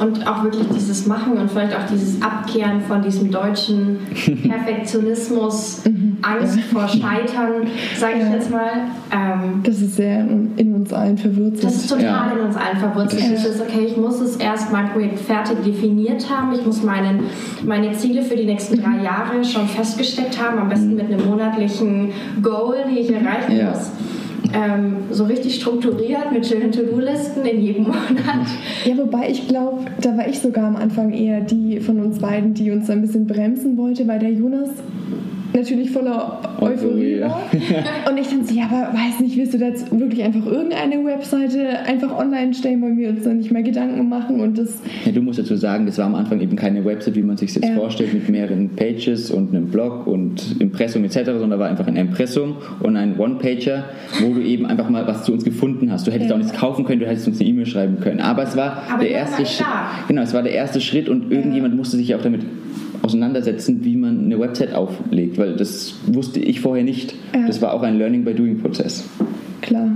[0.00, 3.98] Und auch wirklich dieses Machen und vielleicht auch dieses Abkehren von diesem deutschen
[4.48, 6.16] Perfektionismus, mhm.
[6.22, 7.66] Angst vor Scheitern,
[7.98, 8.32] sage ich ja.
[8.32, 8.70] jetzt mal.
[9.12, 11.64] Ähm, das ist sehr in uns allen verwurzelt.
[11.64, 12.32] Das ist total ja.
[12.32, 13.22] in uns allen verwurzelt.
[13.22, 13.28] Ja.
[13.28, 14.88] Dieses, okay, ich muss es erst mal
[15.26, 17.24] fertig definiert haben, ich muss meinen,
[17.66, 19.04] meine Ziele für die nächsten drei mhm.
[19.04, 23.90] Jahre schon festgesteckt haben, am besten mit einem monatlichen Goal, die ich erreichen muss
[24.54, 28.46] ähm, so richtig strukturiert mit schönen To-Do-Listen in jedem Monat.
[28.84, 32.54] Ja, wobei ich glaube, da war ich sogar am Anfang eher die von uns beiden,
[32.54, 34.70] die uns ein bisschen bremsen wollte, weil der Jonas
[35.54, 37.42] natürlich voller Euphorie war.
[38.08, 41.04] Und ich dachte so, ja, aber weiß nicht, willst du da jetzt wirklich einfach irgendeine
[41.04, 44.80] Webseite einfach online stellen, weil wir uns da nicht mehr Gedanken machen und das...
[45.04, 47.54] Ja, du musst dazu sagen, das war am Anfang eben keine Website, wie man sich
[47.54, 47.74] jetzt ja.
[47.74, 52.56] vorstellt, mit mehreren Pages und einem Blog und Impressum etc., sondern war einfach ein Impressum
[52.80, 53.84] und ein One-Pager,
[54.20, 56.06] wo du eben einfach mal was zu uns gefunden hast.
[56.06, 56.36] Du hättest ja.
[56.36, 58.20] auch nichts kaufen können, du hättest uns eine E-Mail schreiben können.
[58.20, 59.66] Aber es war aber der erste Schritt.
[60.08, 62.42] Genau, es war der erste Schritt und irgendjemand musste sich auch damit
[63.02, 67.14] auseinandersetzen, wie man eine Website auflegt, weil das wusste ich vorher nicht.
[67.34, 67.46] Ja.
[67.46, 69.04] Das war auch ein Learning by Doing Prozess.
[69.60, 69.90] Klar.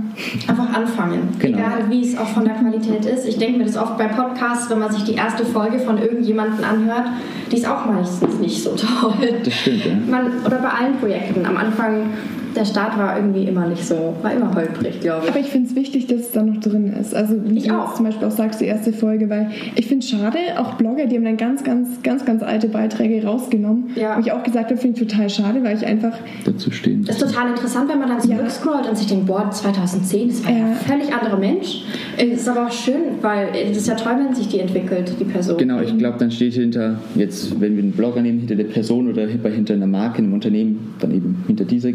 [0.47, 1.29] Einfach anfangen.
[1.39, 1.57] Genau.
[1.57, 3.27] Egal wie es auch von der Qualität ist.
[3.27, 6.63] Ich denke mir das oft bei Podcasts, wenn man sich die erste Folge von irgendjemandem
[6.63, 7.07] anhört,
[7.51, 9.13] die ist auch meistens nicht so toll.
[9.43, 9.93] Das stimmt, ja.
[10.09, 11.45] Man, oder bei allen Projekten.
[11.45, 12.11] Am Anfang
[12.55, 15.31] der Start war irgendwie immer nicht so, war immer holprig, glaube ich.
[15.31, 17.13] Aber ich finde es wichtig, dass es da noch drin ist.
[17.13, 17.95] Also wie ich du auch.
[17.95, 21.15] zum Beispiel auch sagst, die erste Folge, weil ich finde es schade, auch Blogger, die
[21.15, 23.91] haben dann ganz, ganz, ganz, ganz alte Beiträge rausgenommen.
[23.95, 24.15] Ja.
[24.15, 26.13] Wo ich auch gesagt habe, finde ich total schade, weil ich einfach...
[26.45, 27.03] Dazu stehen.
[27.05, 28.89] Das ist total interessant, wenn man dann zurückscrollt ja.
[28.89, 30.65] und sich denkt, boah, 2010, das war ja.
[30.65, 31.83] ein völlig anderer Mensch.
[32.17, 35.25] Es ist aber auch schön, weil es ist ja toll, wenn sich die entwickelt, die
[35.25, 35.57] Person.
[35.57, 39.09] Genau, ich glaube, dann steht hinter, jetzt, wenn wir einen Blogger nehmen, hinter der Person
[39.09, 41.91] oder hinter einer Marke, einem Unternehmen, dann eben hinter dieser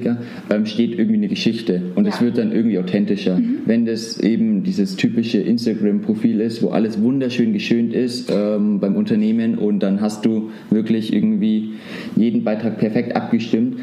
[0.50, 3.38] ähm, steht irgendwie eine Geschichte und es wird dann irgendwie authentischer.
[3.38, 3.60] Mhm.
[3.66, 9.56] Wenn das eben dieses typische Instagram-Profil ist, wo alles wunderschön geschönt ist ähm, beim Unternehmen
[9.56, 11.74] und dann hast du wirklich irgendwie
[12.16, 13.78] jeden Beitrag perfekt abgestimmt,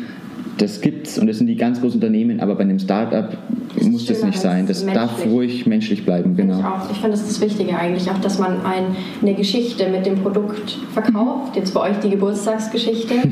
[0.58, 3.38] das gibt's und das sind die ganz großen Unternehmen, aber bei einem Startup
[3.82, 4.68] muss das nicht sein.
[4.68, 5.08] Das menschlich.
[5.08, 6.60] darf ruhig menschlich bleiben, genau.
[6.86, 10.06] Ich, ich finde, das ist das Wichtige eigentlich, auch, dass man ein, eine Geschichte mit
[10.06, 11.56] dem Produkt verkauft.
[11.56, 13.16] Jetzt bei euch die Geburtstagsgeschichte.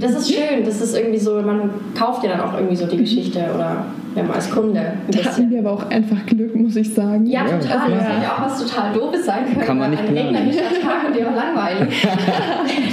[0.00, 2.96] Das ist schön, das ist irgendwie so, man kauft ja dann auch irgendwie so die
[2.96, 4.92] Geschichte oder ja, als Kunde.
[5.08, 7.26] Da hatten wir aber auch einfach Glück, muss ich sagen.
[7.26, 7.90] Ja, ja total.
[7.90, 9.60] Das hätte ja auch was total Doofes sein können.
[9.60, 10.36] Kann man nicht planen.
[10.36, 12.06] Ein Tag und die auch langweilig.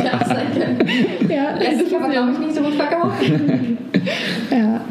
[1.29, 3.77] ja, lässt sich aber, glaube ich, nicht so gut verkaufen.
[4.51, 4.81] ja.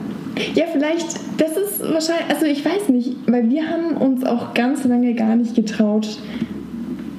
[0.54, 4.84] Ja, vielleicht, das ist wahrscheinlich, also ich weiß nicht, weil wir haben uns auch ganz
[4.84, 6.18] lange gar nicht getraut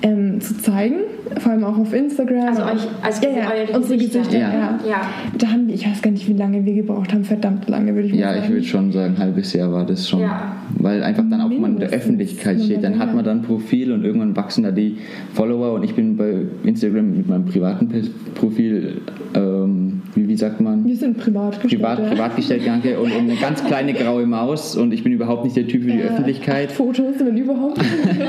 [0.04, 0.96] ähm, zu zeigen,
[1.38, 2.48] vor allem auch auf Instagram.
[2.48, 4.38] Also euch als ja, ja, unsere Gesichter.
[4.38, 4.54] Ja.
[4.54, 4.80] ja.
[4.88, 5.02] ja.
[5.38, 8.08] Da haben wir, ich weiß gar nicht, wie lange wir gebraucht haben, verdammt lange, würde
[8.08, 8.38] ich ja, sagen.
[8.38, 10.22] Ja, ich würde schon sagen, ein halbes Jahr war das schon.
[10.22, 10.56] Ja.
[10.78, 12.84] Weil einfach dann auch man in der Öffentlichkeit steht.
[12.84, 14.98] Dann hat man dann ein Profil und irgendwann wachsen da die
[15.34, 17.90] Follower und ich bin bei Instagram mit meinem privaten
[18.36, 19.02] Profil,
[19.36, 20.86] ähm, wie, wie sagt man?
[20.86, 21.82] Wir sind privat gestellt.
[21.82, 23.00] Privat, privat gestellt, danke.
[23.00, 25.92] Und, und, eine ganz kleine graue Maus und ich bin überhaupt nicht der Typ für
[25.92, 26.70] die Öffentlichkeit.
[26.70, 27.80] Acht Fotos, wenn überhaupt.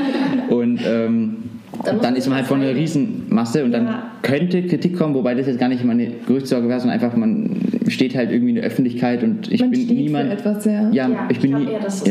[0.49, 1.35] und ähm,
[1.83, 3.79] dann, dann ist man halt vor einer Riesenmasse und ja.
[3.79, 7.15] dann könnte Kritik kommen, wobei das jetzt gar nicht meine größte Sorge wäre, sondern einfach,
[7.17, 7.49] man
[7.87, 10.27] steht halt irgendwie in der Öffentlichkeit und ich man bin steht niemand.
[10.27, 10.89] Für etwas, ja.
[10.91, 11.87] ja, ja ich bin nie, eher, ja.
[11.87, 12.05] Ist,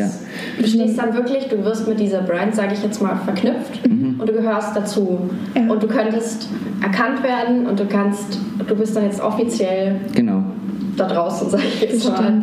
[0.58, 4.16] du stehst dann wirklich, du wirst mit dieser Brand, sage ich jetzt mal, verknüpft mhm.
[4.18, 5.30] und du gehörst dazu.
[5.54, 5.72] Ja.
[5.72, 6.48] Und du könntest
[6.82, 10.42] erkannt werden und du kannst, du bist dann jetzt offiziell genau.
[10.96, 12.42] da draußen, sage ich jetzt mal.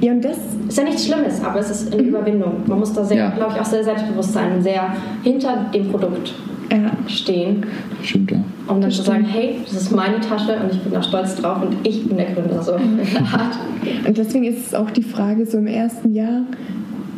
[0.00, 0.36] Ja, und das
[0.68, 2.08] ist ja nichts Schlimmes, aber es ist eine mhm.
[2.08, 2.52] Überwindung.
[2.66, 3.30] Man muss da sehr, ja.
[3.30, 4.92] glaube ich, auch sehr selbstbewusst sein sehr
[5.22, 6.34] hinter dem Produkt
[6.70, 6.90] ja.
[7.08, 7.64] stehen.
[8.02, 8.38] Stimmt, ja.
[8.66, 11.62] Um dann zu sagen, hey, das ist meine Tasche und ich bin da stolz drauf
[11.62, 13.58] und ich bin der Gründer so in der Art.
[14.06, 16.42] Und deswegen ist es auch die Frage so im ersten Jahr,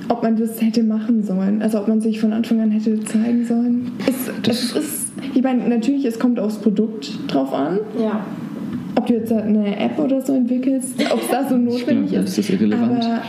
[0.08, 1.62] ob man das hätte machen sollen.
[1.62, 3.92] Also ob man sich von Anfang an hätte zeigen sollen.
[4.06, 7.78] Es, es ist, ich meine, natürlich, es kommt aufs Produkt drauf an.
[8.00, 8.24] Ja.
[8.94, 12.30] Ob du jetzt eine App oder so entwickelst, ob es da so notwendig ist.
[12.30, 13.04] ist das irrelevant.
[13.04, 13.22] Aber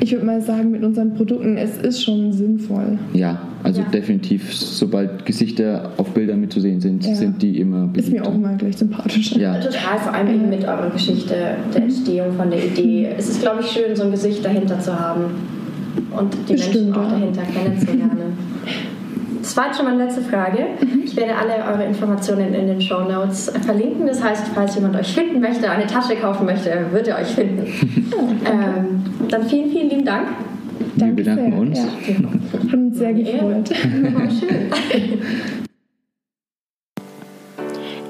[0.00, 2.98] ich würde mal sagen, mit unseren Produkten, es ist schon sinnvoll.
[3.12, 3.88] Ja, also ja.
[3.88, 7.14] definitiv, sobald Gesichter auf Bildern mitzusehen sind, ja.
[7.14, 8.00] sind die immer beliebter.
[8.00, 9.38] Ist mir auch immer gleich sympathischer.
[9.38, 9.58] Ja.
[9.58, 11.34] Total, vor allem eben mit eurer Geschichte,
[11.74, 13.08] der Entstehung von der Idee.
[13.16, 15.24] Es ist, glaube ich, schön, so ein Gesicht dahinter zu haben
[16.16, 18.38] und die das Menschen auch dahinter kennenzulernen.
[19.46, 20.58] Das war jetzt schon meine letzte Frage.
[20.80, 21.02] Mhm.
[21.04, 24.04] Ich werde alle eure Informationen in den Show Notes verlinken.
[24.08, 27.64] Das heißt, falls jemand euch finden möchte, eine Tasche kaufen möchte, wird er euch finden.
[28.44, 30.26] ähm, dann vielen, vielen lieben Dank.
[30.96, 31.60] Wir bedanken sehr.
[31.60, 31.78] uns.
[31.78, 32.76] Ja.
[32.76, 33.68] Uns sehr gefreut.
[34.40, 35.62] schön.